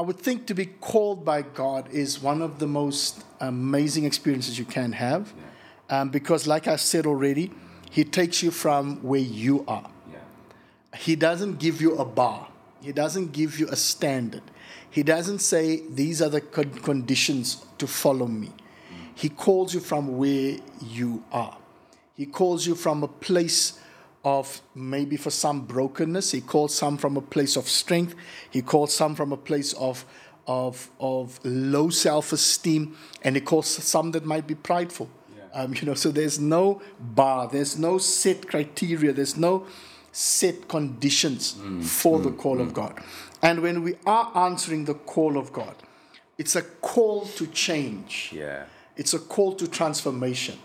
would 0.00 0.20
think 0.20 0.46
to 0.46 0.54
be 0.54 0.66
called 0.66 1.24
by 1.24 1.42
God 1.42 1.90
is 1.90 2.22
one 2.22 2.42
of 2.42 2.60
the 2.60 2.68
most 2.68 3.24
amazing 3.40 4.04
experiences 4.04 4.56
you 4.56 4.64
can 4.64 4.92
have. 4.92 5.32
Um, 5.90 6.10
because, 6.10 6.46
like 6.46 6.68
I 6.68 6.76
said 6.76 7.04
already, 7.04 7.50
He 7.90 8.04
takes 8.04 8.40
you 8.40 8.52
from 8.52 9.02
where 9.02 9.18
you 9.20 9.64
are. 9.66 9.90
Yeah. 10.12 10.20
He 10.96 11.16
doesn't 11.16 11.58
give 11.58 11.80
you 11.80 11.96
a 11.96 12.04
bar, 12.04 12.46
He 12.80 12.92
doesn't 12.92 13.32
give 13.32 13.58
you 13.58 13.66
a 13.68 13.74
standard. 13.76 14.42
He 14.88 15.02
doesn't 15.02 15.40
say, 15.40 15.82
These 15.90 16.22
are 16.22 16.28
the 16.28 16.40
con- 16.40 16.70
conditions 16.70 17.66
to 17.78 17.88
follow 17.88 18.28
me. 18.28 18.52
He 19.14 19.28
calls 19.28 19.74
you 19.74 19.80
from 19.80 20.16
where 20.16 20.56
you 20.80 21.24
are. 21.32 21.56
He 22.16 22.26
calls 22.26 22.66
you 22.66 22.74
from 22.74 23.02
a 23.02 23.08
place 23.08 23.78
of 24.24 24.60
maybe 24.74 25.16
for 25.16 25.30
some 25.30 25.62
brokenness. 25.62 26.30
He 26.30 26.40
calls 26.40 26.74
some 26.74 26.96
from 26.96 27.16
a 27.16 27.20
place 27.20 27.56
of 27.56 27.68
strength. 27.68 28.14
He 28.50 28.62
calls 28.62 28.94
some 28.94 29.14
from 29.14 29.32
a 29.32 29.36
place 29.36 29.72
of, 29.74 30.04
of, 30.46 30.90
of 31.00 31.40
low 31.44 31.90
self 31.90 32.32
esteem. 32.32 32.96
And 33.22 33.34
he 33.34 33.40
calls 33.40 33.66
some 33.66 34.12
that 34.12 34.24
might 34.24 34.46
be 34.46 34.54
prideful. 34.54 35.08
Um, 35.54 35.74
you 35.74 35.82
know, 35.82 35.94
so 35.94 36.10
there's 36.10 36.38
no 36.38 36.80
bar, 36.98 37.46
there's 37.46 37.78
no 37.78 37.98
set 37.98 38.48
criteria, 38.48 39.12
there's 39.12 39.36
no 39.36 39.66
set 40.10 40.66
conditions 40.66 41.54
mm. 41.54 41.84
for 41.84 42.20
the 42.20 42.30
mm. 42.30 42.38
call 42.38 42.60
of 42.60 42.68
mm. 42.68 42.74
God. 42.74 42.98
And 43.42 43.60
when 43.60 43.82
we 43.82 43.96
are 44.06 44.32
answering 44.34 44.86
the 44.86 44.94
call 44.94 45.36
of 45.36 45.52
God, 45.52 45.74
it's 46.38 46.56
a 46.56 46.62
call 46.62 47.26
to 47.26 47.46
change. 47.48 48.30
Yeah. 48.32 48.64
It's 48.96 49.14
a 49.14 49.18
call 49.18 49.54
to 49.54 49.66
transformation. 49.66 50.58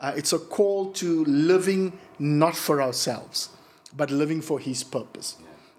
Uh, 0.00 0.12
it's 0.16 0.32
a 0.32 0.38
call 0.38 0.92
to 0.92 1.24
living 1.24 1.98
not 2.18 2.56
for 2.56 2.82
ourselves, 2.82 3.50
but 3.96 4.10
living 4.10 4.40
for 4.40 4.58
His 4.58 4.82
purpose. 4.82 5.36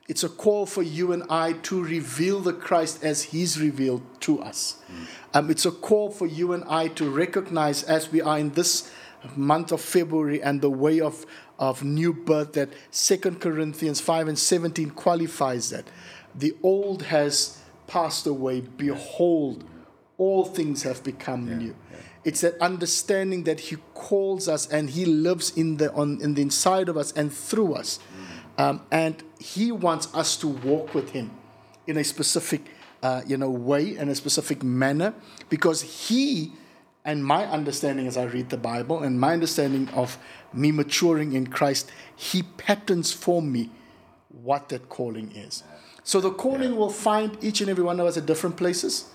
It's 0.08 0.24
a 0.24 0.30
call 0.30 0.66
for 0.66 0.84
you 0.84 1.14
and 1.14 1.24
I 1.30 1.54
to 1.54 1.84
reveal 1.84 2.40
the 2.42 2.54
Christ 2.54 3.04
as 3.04 3.24
He's 3.24 3.60
revealed 3.60 4.02
to 4.22 4.42
us. 4.42 4.78
Um, 5.34 5.50
it's 5.50 5.66
a 5.66 5.72
call 5.72 6.12
for 6.12 6.28
you 6.28 6.54
and 6.54 6.64
I 6.66 6.90
to 6.90 7.10
recognize, 7.10 7.84
as 7.84 8.12
we 8.12 8.22
are 8.22 8.38
in 8.38 8.52
this 8.52 8.92
month 9.36 9.72
of 9.72 9.82
February 9.82 10.42
and 10.42 10.62
the 10.62 10.70
way 10.70 11.00
of, 11.00 11.26
of 11.60 11.84
new 11.84 12.14
birth, 12.14 12.54
that 12.54 12.70
2 12.92 13.18
Corinthians 13.36 14.02
5 14.02 14.28
and 14.28 14.38
17 14.38 14.92
qualifies 14.92 15.70
that. 15.70 15.86
The 16.36 16.56
old 16.64 17.04
has 17.04 17.60
passed 17.88 18.26
away. 18.28 18.62
Behold, 18.62 19.64
all 20.22 20.46
things 20.46 20.84
have 20.84 21.04
become 21.04 21.42
new. 21.58 21.74
It's 22.24 22.42
that 22.42 22.56
understanding 22.62 23.46
that 23.46 23.60
He 23.60 23.78
calls 23.96 24.48
us 24.48 24.68
and 24.70 24.92
He 24.92 25.04
lives 25.06 25.58
in 25.58 25.78
the 25.78 25.92
on 25.94 26.22
in 26.22 26.36
the 26.36 26.44
inside 26.44 26.88
of 26.90 26.96
us 26.96 27.12
and 27.14 27.34
through 27.34 27.74
us, 27.82 28.00
um, 28.58 28.86
and 28.92 29.16
He 29.40 29.72
wants 29.72 30.14
us 30.14 30.38
to 30.38 30.48
walk 30.48 30.94
with 30.94 31.10
Him 31.18 31.32
in 31.88 31.98
a 31.98 32.04
specific, 32.04 32.62
uh, 33.02 33.22
you 33.26 33.38
know, 33.38 33.50
way 33.50 33.98
and 33.98 34.12
a 34.12 34.16
specific 34.16 34.62
manner, 34.62 35.16
because 35.50 35.82
He 35.82 36.54
and 37.04 37.26
my 37.26 37.44
understanding 37.48 38.06
as 38.06 38.16
I 38.16 38.26
read 38.26 38.50
the 38.50 38.62
Bible 38.72 39.02
and 39.02 39.20
my 39.20 39.34
understanding 39.34 39.90
of 39.90 40.20
me 40.54 40.72
maturing 40.72 41.34
in 41.34 41.48
Christ, 41.48 41.90
He 42.16 42.44
patterns 42.44 43.12
for 43.12 43.42
me 43.42 43.72
what 44.30 44.70
that 44.70 44.88
calling 44.88 45.32
is. 45.32 45.64
So 46.04 46.22
the 46.22 46.32
calling 46.32 46.76
will 46.76 46.94
find 46.94 47.38
each 47.42 47.62
and 47.62 47.70
every 47.70 47.84
one 47.84 48.00
of 48.00 48.06
us 48.06 48.18
at 48.18 48.28
different 48.28 48.58
places. 48.58 49.10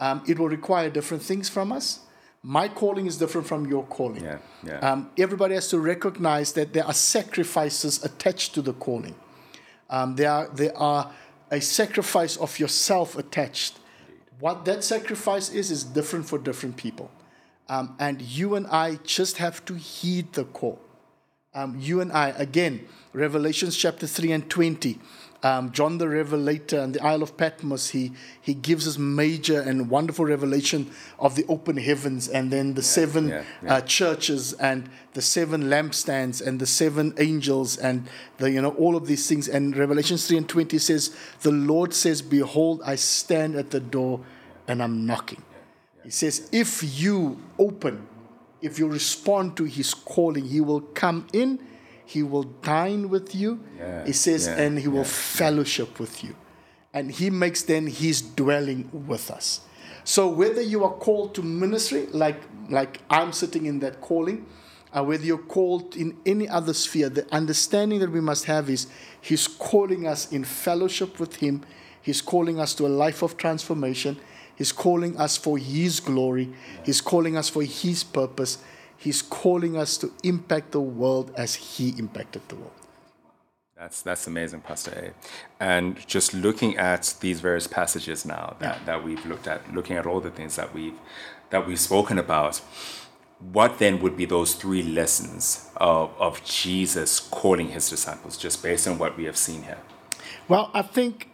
Um, 0.00 0.22
it 0.26 0.38
will 0.38 0.48
require 0.48 0.90
different 0.90 1.22
things 1.22 1.48
from 1.48 1.72
us. 1.72 2.00
My 2.42 2.68
calling 2.68 3.06
is 3.06 3.16
different 3.16 3.46
from 3.46 3.66
your 3.66 3.84
calling. 3.84 4.22
Yeah, 4.22 4.38
yeah. 4.66 4.78
Um, 4.80 5.10
everybody 5.16 5.54
has 5.54 5.68
to 5.68 5.78
recognize 5.78 6.52
that 6.52 6.72
there 6.72 6.84
are 6.84 6.92
sacrifices 6.92 8.04
attached 8.04 8.54
to 8.54 8.62
the 8.62 8.74
calling. 8.74 9.14
Um, 9.88 10.16
there, 10.16 10.30
are, 10.30 10.48
there 10.48 10.76
are 10.76 11.10
a 11.50 11.60
sacrifice 11.60 12.36
of 12.36 12.58
yourself 12.58 13.16
attached. 13.16 13.78
What 14.40 14.64
that 14.66 14.84
sacrifice 14.84 15.50
is, 15.50 15.70
is 15.70 15.84
different 15.84 16.26
for 16.26 16.38
different 16.38 16.76
people. 16.76 17.10
Um, 17.68 17.96
and 17.98 18.20
you 18.20 18.56
and 18.56 18.66
I 18.66 18.96
just 19.04 19.38
have 19.38 19.64
to 19.64 19.74
heed 19.74 20.32
the 20.34 20.44
call. 20.44 20.80
Um, 21.54 21.78
you 21.78 22.00
and 22.00 22.12
I, 22.12 22.30
again, 22.30 22.86
Revelations 23.12 23.76
chapter 23.76 24.06
3 24.06 24.32
and 24.32 24.50
20. 24.50 24.98
Um, 25.44 25.72
John 25.72 25.98
the 25.98 26.08
Revelator 26.08 26.80
and 26.80 26.94
the 26.94 27.04
Isle 27.04 27.22
of 27.22 27.36
Patmos, 27.36 27.90
he, 27.90 28.12
he 28.40 28.54
gives 28.54 28.88
us 28.88 28.96
major 28.96 29.60
and 29.60 29.90
wonderful 29.90 30.24
revelation 30.24 30.90
of 31.18 31.36
the 31.36 31.44
open 31.50 31.76
heavens 31.76 32.28
and 32.28 32.50
then 32.50 32.72
the 32.72 32.82
seven 32.82 33.28
yeah, 33.28 33.44
yeah. 33.62 33.74
Uh, 33.74 33.80
churches 33.82 34.54
and 34.54 34.88
the 35.12 35.20
seven 35.20 35.64
lampstands 35.64 36.40
and 36.40 36.58
the 36.58 36.66
seven 36.66 37.12
angels 37.18 37.76
and 37.76 38.08
the, 38.38 38.50
you 38.50 38.62
know, 38.62 38.70
all 38.70 38.96
of 38.96 39.06
these 39.06 39.28
things. 39.28 39.46
And 39.46 39.76
Revelations 39.76 40.26
3 40.26 40.38
and 40.38 40.48
20 40.48 40.78
says, 40.78 41.14
The 41.42 41.52
Lord 41.52 41.92
says, 41.92 42.22
Behold, 42.22 42.80
I 42.86 42.94
stand 42.94 43.54
at 43.54 43.70
the 43.70 43.80
door 43.80 44.20
and 44.66 44.82
I'm 44.82 45.04
knocking. 45.04 45.42
He 46.04 46.10
says, 46.10 46.48
If 46.52 46.98
you 46.98 47.38
open, 47.58 48.08
if 48.62 48.78
you 48.78 48.88
respond 48.88 49.58
to 49.58 49.64
his 49.64 49.92
calling, 49.92 50.46
he 50.46 50.62
will 50.62 50.80
come 50.80 51.26
in, 51.34 51.58
he 52.04 52.22
will 52.22 52.44
dine 52.44 53.08
with 53.08 53.34
you. 53.34 53.60
Yeah, 53.78 54.04
He 54.06 54.12
says, 54.12 54.46
yeah, 54.46 54.56
and 54.62 54.78
he 54.78 54.88
will 54.88 55.04
fellowship 55.04 55.98
with 55.98 56.22
you. 56.22 56.34
And 56.92 57.10
he 57.10 57.30
makes 57.30 57.62
then 57.62 57.86
his 57.86 58.22
dwelling 58.22 58.88
with 59.06 59.30
us. 59.30 59.62
So 60.04 60.28
whether 60.28 60.60
you 60.62 60.84
are 60.84 60.92
called 60.92 61.34
to 61.36 61.42
ministry, 61.42 62.06
like 62.12 62.40
like 62.70 63.00
I'm 63.10 63.32
sitting 63.32 63.66
in 63.66 63.80
that 63.80 64.00
calling, 64.00 64.46
uh, 64.96 65.02
whether 65.02 65.24
you're 65.24 65.38
called 65.38 65.96
in 65.96 66.16
any 66.24 66.48
other 66.48 66.72
sphere, 66.74 67.08
the 67.08 67.26
understanding 67.34 67.98
that 68.00 68.10
we 68.12 68.20
must 68.20 68.44
have 68.44 68.70
is 68.70 68.86
He's 69.20 69.48
calling 69.48 70.06
us 70.06 70.30
in 70.30 70.44
fellowship 70.44 71.18
with 71.18 71.36
Him. 71.36 71.62
He's 72.02 72.20
calling 72.20 72.60
us 72.60 72.74
to 72.74 72.86
a 72.86 72.88
life 72.88 73.22
of 73.22 73.36
transformation. 73.38 74.18
He's 74.54 74.70
calling 74.72 75.16
us 75.18 75.36
for 75.38 75.58
His 75.58 76.00
glory. 76.00 76.52
He's 76.84 77.00
calling 77.00 77.36
us 77.36 77.48
for 77.48 77.62
His 77.62 78.04
purpose. 78.04 78.58
He's 78.96 79.22
calling 79.22 79.76
us 79.76 79.96
to 79.98 80.12
impact 80.22 80.72
the 80.72 80.80
world 80.80 81.32
as 81.36 81.54
He 81.54 81.90
impacted 81.98 82.48
the 82.48 82.56
world. 82.56 82.72
That's 83.76 84.02
that's 84.02 84.26
amazing, 84.26 84.60
Pastor 84.60 84.92
A. 85.60 85.62
And 85.62 86.06
just 86.06 86.32
looking 86.32 86.76
at 86.76 87.14
these 87.20 87.40
various 87.40 87.66
passages 87.66 88.24
now 88.24 88.56
that, 88.60 88.86
that 88.86 89.02
we've 89.02 89.24
looked 89.26 89.48
at, 89.48 89.74
looking 89.74 89.96
at 89.96 90.06
all 90.06 90.20
the 90.20 90.30
things 90.30 90.56
that 90.56 90.72
we've 90.72 90.98
that 91.50 91.66
we've 91.66 91.80
spoken 91.80 92.18
about, 92.18 92.62
what 93.52 93.78
then 93.78 94.00
would 94.00 94.16
be 94.16 94.24
those 94.24 94.54
three 94.54 94.82
lessons 94.82 95.70
of, 95.76 96.12
of 96.18 96.42
Jesus 96.44 97.20
calling 97.20 97.68
his 97.68 97.90
disciples, 97.90 98.36
just 98.36 98.62
based 98.62 98.86
on 98.86 98.96
what 98.96 99.16
we 99.16 99.24
have 99.24 99.36
seen 99.36 99.64
here? 99.64 99.78
Well, 100.48 100.70
I 100.72 100.82
think 100.82 101.30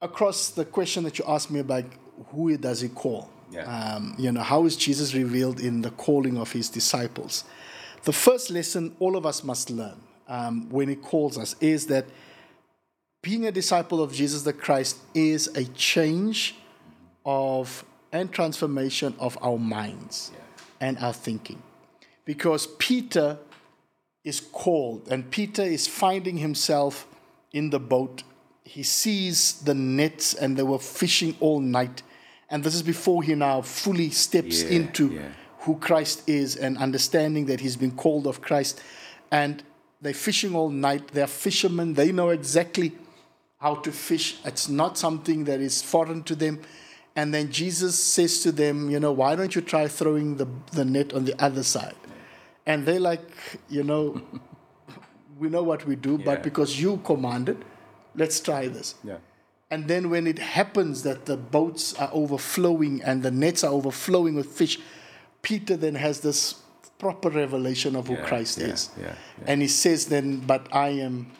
across 0.00 0.50
the 0.50 0.64
question 0.64 1.04
that 1.04 1.18
you 1.18 1.24
asked 1.26 1.50
me 1.50 1.60
about 1.60 1.84
who 2.30 2.56
does 2.56 2.80
he 2.80 2.88
call, 2.88 3.30
Yeah. 3.52 3.94
um, 3.94 4.14
you 4.18 4.32
know, 4.32 4.42
how 4.42 4.64
is 4.64 4.76
Jesus 4.76 5.14
revealed 5.14 5.60
in 5.60 5.82
the 5.82 5.90
calling 5.90 6.38
of 6.38 6.52
his 6.52 6.68
disciples? 6.68 7.44
The 8.04 8.12
first 8.12 8.50
lesson 8.50 8.96
all 8.98 9.16
of 9.16 9.26
us 9.26 9.44
must 9.44 9.70
learn 9.70 10.00
um, 10.26 10.68
when 10.70 10.88
he 10.88 10.96
calls 10.96 11.36
us 11.36 11.54
is 11.60 11.86
that 11.88 12.06
being 13.22 13.46
a 13.46 13.52
disciple 13.52 14.02
of 14.02 14.12
Jesus 14.12 14.42
the 14.42 14.52
Christ 14.52 14.98
is 15.14 15.48
a 15.48 15.64
change 15.64 16.56
of 17.24 17.84
and 18.12 18.30
transformation 18.30 19.14
of 19.18 19.38
our 19.40 19.58
minds 19.58 20.32
and 20.80 20.98
our 20.98 21.12
thinking. 21.12 21.62
Because 22.24 22.66
Peter 22.78 23.38
is 24.22 24.40
called, 24.40 25.08
and 25.10 25.28
Peter 25.30 25.62
is 25.62 25.86
finding 25.86 26.36
himself 26.36 27.06
in 27.52 27.70
the 27.70 27.80
boat. 27.80 28.22
He 28.64 28.82
sees 28.82 29.54
the 29.62 29.74
nets, 29.74 30.34
and 30.34 30.56
they 30.56 30.62
were 30.62 30.78
fishing 30.78 31.36
all 31.40 31.60
night. 31.60 32.02
And 32.52 32.62
this 32.62 32.74
is 32.74 32.82
before 32.82 33.22
he 33.24 33.34
now 33.34 33.62
fully 33.62 34.10
steps 34.10 34.62
Yeah, 34.62 34.76
into 34.78 35.08
yeah. 35.08 35.28
who 35.60 35.76
Christ 35.78 36.28
is 36.28 36.54
and 36.56 36.76
understanding 36.78 37.46
that 37.46 37.60
he's 37.60 37.76
been 37.76 37.92
called 37.92 38.26
of 38.26 38.40
Christ. 38.42 38.80
And 39.30 39.62
they're 40.02 40.12
fishing 40.28 40.54
all 40.54 40.68
night. 40.68 41.08
They're 41.08 41.26
fishermen. 41.26 41.94
They 41.94 42.12
know 42.12 42.28
exactly 42.28 42.92
how 43.58 43.76
to 43.76 43.90
fish. 43.90 44.36
It's 44.44 44.68
not 44.68 44.98
something 44.98 45.44
that 45.44 45.60
is 45.60 45.80
foreign 45.82 46.22
to 46.24 46.34
them. 46.34 46.60
And 47.16 47.32
then 47.32 47.50
Jesus 47.50 47.98
says 47.98 48.42
to 48.42 48.52
them, 48.52 48.90
you 48.90 49.00
know, 49.00 49.12
why 49.12 49.34
don't 49.34 49.54
you 49.54 49.62
try 49.62 49.88
throwing 49.88 50.36
the, 50.36 50.46
the 50.72 50.84
net 50.84 51.12
on 51.14 51.24
the 51.24 51.34
other 51.42 51.62
side? 51.62 51.94
And 52.66 52.84
they're 52.86 53.00
like, 53.00 53.26
you 53.70 53.82
know, 53.82 54.20
we 55.38 55.48
know 55.48 55.62
what 55.62 55.86
we 55.86 55.96
do, 55.96 56.12
Yeah. 56.18 56.24
but 56.26 56.42
because 56.42 56.78
you 56.80 56.98
commanded, 57.04 57.64
let's 58.14 58.40
try 58.40 58.68
this. 58.68 58.94
Yeah. 59.02 59.16
And 59.72 59.88
then 59.88 60.10
when 60.10 60.26
it 60.26 60.38
happens 60.38 61.02
that 61.04 61.24
the 61.24 61.36
boats 61.38 61.94
are 61.94 62.10
overflowing 62.12 63.02
and 63.02 63.22
the 63.22 63.30
nets 63.30 63.64
are 63.64 63.72
overflowing 63.72 64.34
with 64.34 64.48
fish, 64.48 64.78
Peter 65.40 65.78
then 65.78 65.94
has 65.94 66.20
this 66.20 66.56
proper 66.98 67.30
revelation 67.30 67.96
of 67.96 68.06
who 68.06 68.14
Yeah, 68.14 68.26
Christ 68.26 68.58
yeah, 68.58 68.66
is. 68.66 68.90
yeah, 69.00 69.04
yeah. 69.06 69.44
And 69.46 69.62
he 69.62 69.68
says 69.68 70.06
then, 70.06 70.40
but 70.40 70.66
I 70.72 70.90
am 70.90 71.32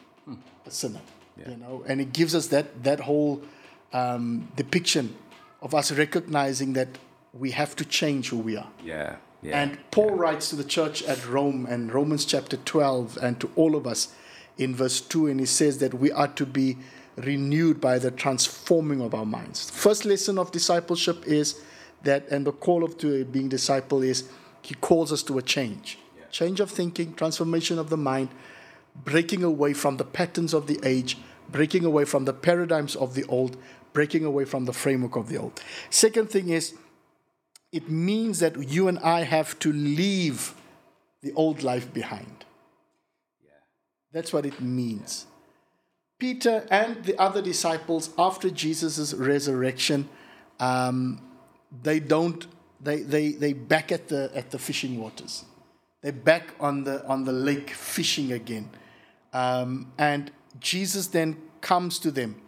a 0.66 0.70
sinner. 0.70 1.02
You 1.46 1.56
know, 1.56 1.84
and 1.86 2.00
it 2.00 2.12
gives 2.12 2.34
us 2.34 2.46
that 2.48 2.84
that 2.84 3.00
whole 3.00 3.42
um, 3.92 4.48
depiction 4.56 5.14
of 5.60 5.74
us 5.74 5.90
recognizing 5.92 6.72
that 6.74 6.88
we 7.32 7.50
have 7.50 7.74
to 7.76 7.84
change 7.84 8.28
who 8.30 8.38
we 8.38 8.56
are. 8.56 8.70
Yeah. 8.82 9.16
Yeah. 9.42 9.60
And 9.60 9.78
Paul 9.90 10.12
writes 10.12 10.50
to 10.50 10.56
the 10.56 10.64
church 10.64 11.02
at 11.02 11.26
Rome 11.26 11.66
and 11.68 11.92
Romans 11.92 12.24
chapter 12.24 12.56
12 12.56 13.18
and 13.20 13.40
to 13.40 13.50
all 13.56 13.74
of 13.74 13.86
us 13.86 14.14
in 14.56 14.74
verse 14.74 15.00
2, 15.00 15.26
and 15.26 15.40
he 15.40 15.46
says 15.46 15.78
that 15.78 15.94
we 15.94 16.12
are 16.12 16.28
to 16.28 16.46
be 16.46 16.76
renewed 17.16 17.81
by 17.81 17.99
the 17.99 18.11
transforming 18.11 19.00
of 19.00 19.14
our 19.14 19.26
minds. 19.26 19.71
First 19.71 20.04
lesson 20.04 20.38
of 20.38 20.50
discipleship 20.52 21.26
is 21.26 21.61
that, 22.02 22.28
and 22.28 22.47
the 22.47 22.52
call 22.52 22.85
of 22.85 22.99
to 22.99 23.25
being 23.25 23.49
disciple 23.49 24.02
is 24.02 24.28
he 24.62 24.75
calls 24.75 25.12
us 25.12 25.23
to 25.25 25.38
a 25.38 25.42
change. 25.42 25.99
Change 26.31 26.61
of 26.61 26.71
thinking, 26.71 27.14
transformation 27.14 27.78
of 27.78 27.90
the 27.90 27.97
mind, 27.97 28.31
breaking 29.04 29.45
away 29.45 29.75
from 29.75 29.99
the 29.99 30.04
patterns 30.04 30.54
of 30.54 30.66
the 30.66 30.81
age, 30.83 31.19
breaking 31.50 31.85
away 31.85 32.04
from 32.04 32.25
the 32.25 32.33
paradigms 32.33 32.97
of 32.97 33.14
the 33.14 33.25
old, 33.25 33.57
breaking 33.92 34.25
away 34.25 34.45
from 34.45 34.64
the 34.64 34.73
framework 34.73 35.16
of 35.16 35.28
the 35.28 35.37
old. 35.37 35.61
Second 35.90 36.31
thing 36.31 36.49
is 36.49 36.75
it 37.71 37.90
means 37.90 38.38
that 38.40 38.69
you 38.69 38.88
and 38.88 38.99
I 39.00 39.23
have 39.23 39.59
to 39.61 39.73
leave 39.73 40.54
the 41.23 41.33
old 41.35 41.62
life 41.62 41.92
behind. 41.92 42.45
That's 44.13 44.32
what 44.32 44.45
it 44.45 44.60
means. 44.60 45.26
Peter 46.23 46.65
and 46.71 47.02
the 47.02 47.21
other 47.21 47.43
disciples, 47.43 48.11
after 48.17 48.49
Jesus' 48.49 49.13
resurrection, 49.13 50.08
um, 50.61 51.21
they 51.82 51.99
don't, 51.99 52.47
they, 52.80 53.02
they, 53.02 53.32
they 53.32 53.52
back 53.52 53.91
at 53.91 54.06
the, 54.06 54.30
at 54.32 54.52
the 54.52 54.58
fishing 54.61 55.00
waters. 55.00 55.45
They're 56.00 56.13
back 56.13 56.54
on 56.61 56.85
the, 56.85 57.04
on 57.08 57.25
the 57.25 57.32
lake 57.32 57.71
fishing 57.71 58.30
again. 58.30 58.71
Um, 59.32 59.91
and 59.99 60.30
Jesus 60.61 61.08
then 61.08 61.39
comes 61.61 61.99
to 61.99 62.13
them 62.13 62.41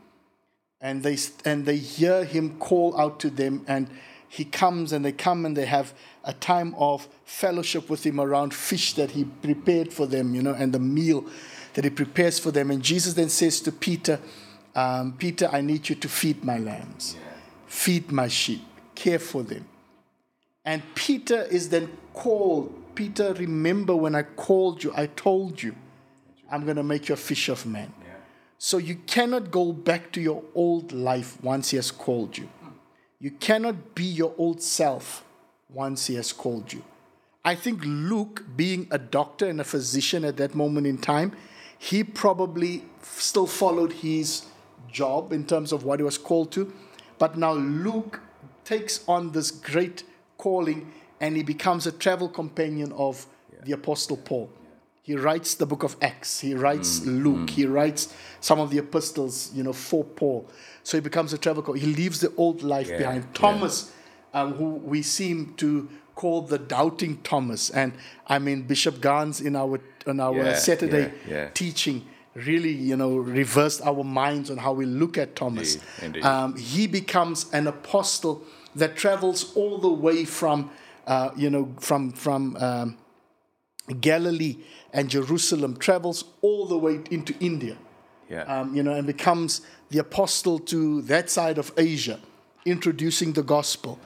and 0.81 1.03
they 1.03 1.17
and 1.45 1.67
they 1.67 1.77
hear 1.77 2.25
him 2.25 2.59
call 2.59 2.97
out 2.97 3.19
to 3.21 3.31
them 3.31 3.65
and 3.67 3.89
he 4.29 4.45
comes 4.45 4.93
and 4.93 5.05
they 5.05 5.13
come 5.13 5.47
and 5.47 5.57
they 5.57 5.67
have 5.67 5.95
a 6.25 6.33
time 6.33 6.75
of 6.77 7.09
fellowship 7.25 7.89
with 7.89 8.05
him 8.05 8.21
around 8.21 8.53
fish 8.53 8.93
that 8.95 9.13
he 9.13 9.25
prepared 9.25 9.93
for 9.93 10.07
them 10.07 10.35
you 10.35 10.43
know 10.43 10.53
and 10.53 10.73
the 10.73 10.79
meal 10.81 11.25
that 11.75 11.85
he 11.85 11.91
prepares 11.91 12.39
for 12.39 12.51
them. 12.51 12.71
And 12.71 12.83
jesus 12.83 13.15
then 13.15 13.29
says 13.29 13.61
to 13.63 13.73
peter 13.73 14.21
um, 14.75 15.15
peter 15.19 15.49
i 15.53 15.61
need 15.61 15.89
you 15.89 15.95
to 15.97 16.09
feed 16.09 16.45
my 16.45 16.59
lambs. 16.59 17.17
Feed 17.67 18.11
my 18.13 18.29
sheep. 18.29 18.63
Care 18.95 19.19
for 19.19 19.43
them. 19.43 19.67
And 20.65 20.83
peter 20.95 21.43
is 21.43 21.69
then 21.69 21.91
called 22.13 22.73
peter 22.95 23.35
remember 23.35 23.95
when 23.95 24.15
i 24.15 24.23
called 24.23 24.83
you. 24.85 24.93
I 24.97 25.07
told 25.07 25.63
you 25.63 25.75
i'm 26.51 26.65
going 26.65 26.77
to 26.77 26.85
make 26.85 27.09
you 27.09 27.15
a 27.15 27.19
fish 27.19 27.49
of 27.49 27.67
men. 27.67 27.93
So 28.59 28.79
you 28.79 28.97
cannot 29.07 29.51
go 29.51 29.73
back 29.73 30.11
to 30.13 30.23
your 30.23 30.43
old 30.55 30.93
life 30.93 31.37
once 31.43 31.71
He 31.71 31.77
has 31.77 31.91
called 31.91 32.39
you. 32.39 32.49
You 33.19 33.31
cannot 33.33 33.95
be 33.95 34.05
your 34.05 34.35
old 34.39 34.63
self 34.63 35.23
once 35.69 36.07
He 36.07 36.15
has 36.15 36.33
called 36.33 36.73
you. 36.73 36.83
I 37.45 37.57
think 37.57 37.83
Luke, 37.85 38.43
being 38.57 38.89
a 38.91 38.99
doctor 38.99 39.47
and 39.47 39.61
a 39.61 39.65
physician 39.65 40.25
at 40.25 40.39
that 40.39 40.55
moment 40.55 40.87
in 40.87 40.97
time, 40.97 41.37
he 41.79 42.05
probably 42.05 42.85
still 43.03 43.47
followed 43.47 43.93
his 43.93 44.47
job 44.91 45.33
in 45.33 45.45
terms 45.47 45.73
of 45.73 45.85
what 45.85 45.99
he 45.99 46.05
was 46.05 46.19
called 46.19 46.53
to. 46.53 46.73
But 47.19 47.37
now 47.37 47.53
Luke 47.53 48.21
takes 48.65 49.07
on 49.09 49.33
this 49.33 49.51
great 49.51 50.05
calling 50.39 50.93
and 51.21 51.37
he 51.37 51.43
becomes 51.43 51.87
a 51.87 51.93
travel 51.93 52.29
companion 52.29 52.93
of 52.93 53.27
the 53.65 53.73
Apostle 53.73 54.17
Paul. 54.17 54.51
He 55.03 55.17
writes 55.17 55.55
the 55.55 55.67
book 55.67 55.83
of 55.83 55.97
Acts. 56.01 56.41
He 56.41 56.55
writes 56.55 57.05
Luke. 57.05 57.51
He 57.51 57.67
writes 57.67 58.13
some 58.41 58.59
of 58.59 58.71
the 58.71 58.79
epistles, 58.79 59.53
you 59.55 59.63
know, 59.63 59.75
for 59.75 60.03
Paul. 60.03 60.49
So 60.83 60.97
he 60.97 61.03
becomes 61.03 61.33
a 61.35 61.39
travel. 61.39 61.75
He 61.75 61.87
leaves 61.95 62.21
the 62.21 62.33
old 62.37 62.63
life 62.63 62.89
Yeah, 62.89 62.99
behind. 62.99 63.25
yeah. 63.25 63.31
Thomas, 63.35 63.93
um, 64.33 64.55
who 64.55 64.71
we 64.77 65.03
seem 65.03 65.55
to 65.59 65.89
call 66.15 66.43
the 66.43 66.59
doubting 66.59 67.19
Thomas, 67.23 67.71
and 67.71 67.93
I 68.27 68.39
mean 68.39 68.63
Bishop 68.63 69.01
Gans 69.01 69.41
in 69.41 69.57
our 69.57 69.81
in 70.07 70.21
our 70.21 70.37
Yeah, 70.37 70.55
Saturday 70.55 71.13
yeah, 71.29 71.35
yeah. 71.35 71.49
teaching 71.51 72.05
really, 72.35 72.73
you 72.73 72.97
know, 72.97 73.17
reversed 73.17 73.81
our 73.83 74.03
minds 74.03 74.51
on 74.51 74.57
how 74.59 74.73
we 74.73 74.87
look 74.87 75.17
at 75.17 75.37
Thomas. 75.37 75.79
Um, 76.23 76.57
he 76.57 76.87
becomes 76.89 77.47
an 77.53 77.67
apostle 77.69 78.43
that 78.75 78.97
travels 78.97 79.55
all 79.55 79.79
the 79.79 79.89
way 79.93 80.25
from, 80.25 80.71
uh, 81.07 81.31
you 81.37 81.51
know, 81.51 81.73
from 81.79 82.13
from. 82.13 82.57
Um, 82.57 82.99
Galilee 84.01 84.57
and 84.93 85.11
Jerusalem, 85.11 85.77
travels 85.77 86.25
all 86.41 86.67
the 86.67 86.79
way 86.79 87.01
into 87.11 87.35
India, 87.41 87.77
yeah. 88.31 88.43
um, 88.45 88.75
you 88.75 88.83
know, 88.83 88.95
and 88.95 89.07
becomes 89.07 89.61
the 89.91 89.99
apostle 89.99 90.59
to 90.61 91.03
that 91.03 91.29
side 91.29 91.59
of 91.59 91.73
Asia, 91.77 92.19
introducing 92.65 93.33
the 93.33 93.43
gospel. 93.43 93.99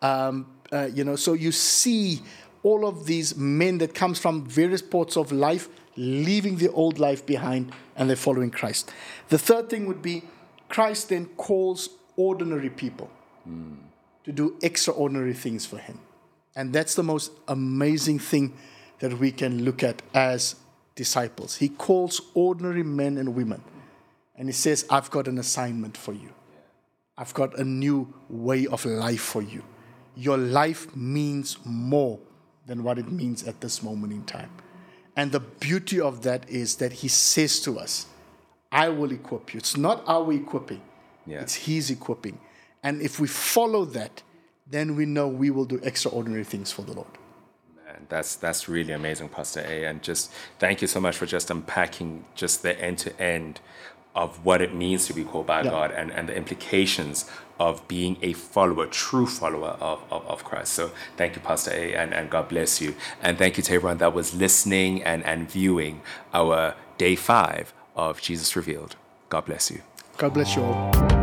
Um, 0.00 0.46
uh, 0.76 0.90
you 0.94 1.04
know, 1.04 1.16
so 1.16 1.32
you 1.32 1.52
see 1.52 2.20
all 2.62 2.86
of 2.86 3.06
these 3.06 3.36
men 3.36 3.78
that 3.78 3.94
comes 3.94 4.18
from 4.18 4.44
various 4.44 4.82
parts 4.82 5.16
of 5.16 5.32
life, 5.32 5.68
leaving 5.96 6.56
the 6.56 6.70
old 6.72 6.98
life 6.98 7.24
behind, 7.24 7.72
and 7.96 8.08
they're 8.08 8.16
following 8.16 8.50
Christ. 8.50 8.92
The 9.28 9.38
third 9.38 9.70
thing 9.70 9.86
would 9.86 10.02
be 10.02 10.22
Christ 10.68 11.08
then 11.08 11.26
calls 11.36 11.88
ordinary 12.16 12.70
people 12.70 13.10
to 14.24 14.32
do 14.32 14.56
extraordinary 14.62 15.34
things 15.34 15.64
for 15.64 15.78
him. 15.78 16.00
And 16.56 16.72
that's 16.72 16.94
the 16.94 17.02
most 17.02 17.30
amazing 17.46 18.18
thing 18.18 18.54
that 18.98 19.18
we 19.18 19.30
can 19.30 19.64
look 19.64 19.82
at 19.82 20.02
as 20.14 20.56
disciples. 20.94 21.56
He 21.56 21.68
calls 21.68 22.20
ordinary 22.34 22.82
men 22.82 23.18
and 23.18 23.34
women 23.34 23.62
and 24.36 24.48
he 24.48 24.52
says, 24.52 24.84
I've 24.90 25.10
got 25.10 25.28
an 25.28 25.38
assignment 25.38 25.96
for 25.96 26.12
you. 26.12 26.30
I've 27.16 27.32
got 27.34 27.58
a 27.58 27.64
new 27.64 28.12
way 28.28 28.66
of 28.66 28.84
life 28.84 29.20
for 29.20 29.42
you. 29.42 29.62
Your 30.16 30.38
life 30.38 30.94
means 30.96 31.58
more 31.64 32.18
than 32.66 32.82
what 32.82 32.98
it 32.98 33.10
means 33.12 33.46
at 33.46 33.60
this 33.60 33.82
moment 33.82 34.12
in 34.12 34.24
time. 34.24 34.50
And 35.14 35.30
the 35.32 35.40
beauty 35.40 36.00
of 36.00 36.22
that 36.22 36.48
is 36.48 36.76
that 36.76 36.92
he 36.92 37.08
says 37.08 37.60
to 37.60 37.78
us, 37.78 38.06
I 38.72 38.88
will 38.88 39.12
equip 39.12 39.54
you. 39.54 39.58
It's 39.58 39.76
not 39.76 40.02
our 40.06 40.32
equipping, 40.32 40.82
Yeah. 41.26 41.40
it's 41.40 41.54
his 41.54 41.90
equipping. 41.90 42.38
And 42.82 43.00
if 43.00 43.20
we 43.20 43.28
follow 43.28 43.84
that, 43.86 44.22
then 44.68 44.96
we 44.96 45.06
know 45.06 45.28
we 45.28 45.50
will 45.50 45.64
do 45.64 45.80
extraordinary 45.82 46.44
things 46.44 46.72
for 46.72 46.82
the 46.82 46.92
Lord. 46.92 47.08
Man, 47.84 48.06
that's 48.08 48.34
that's 48.36 48.68
really 48.68 48.92
amazing, 48.92 49.28
Pastor 49.28 49.60
A. 49.60 49.84
And 49.84 50.02
just 50.02 50.32
thank 50.58 50.82
you 50.82 50.88
so 50.88 51.00
much 51.00 51.16
for 51.16 51.26
just 51.26 51.50
unpacking 51.50 52.24
just 52.34 52.62
the 52.62 52.78
end 52.80 52.98
to 52.98 53.20
end 53.20 53.60
of 54.16 54.44
what 54.44 54.60
it 54.60 54.74
means 54.74 55.06
to 55.06 55.12
be 55.12 55.22
called 55.22 55.46
by 55.46 55.62
Yeah. 55.62 55.70
God 55.70 55.90
and, 55.92 56.10
and 56.10 56.28
the 56.28 56.34
implications 56.36 57.30
of 57.60 57.86
being 57.86 58.16
a 58.22 58.32
follower, 58.32 58.86
true 58.86 59.26
follower 59.26 59.76
of, 59.80 60.02
of, 60.10 60.26
of 60.26 60.44
Christ. 60.44 60.72
So 60.72 60.90
thank 61.16 61.36
you, 61.36 61.42
Pastor 61.42 61.70
A, 61.72 61.94
and, 61.94 62.12
and 62.12 62.28
God 62.28 62.48
bless 62.48 62.80
you. 62.80 62.94
And 63.22 63.38
thank 63.38 63.56
you 63.56 63.62
to 63.62 63.74
everyone 63.74 63.98
that 63.98 64.12
was 64.12 64.34
listening 64.34 65.02
and, 65.02 65.24
and 65.24 65.50
viewing 65.50 66.00
our 66.34 66.74
day 66.98 67.14
five 67.16 67.72
of 67.94 68.20
Jesus 68.20 68.56
Revealed. 68.56 68.96
God 69.28 69.44
bless 69.46 69.70
you. 69.70 69.82
God 70.18 70.34
bless 70.34 70.56
you 70.56 70.62
all. 70.62 71.15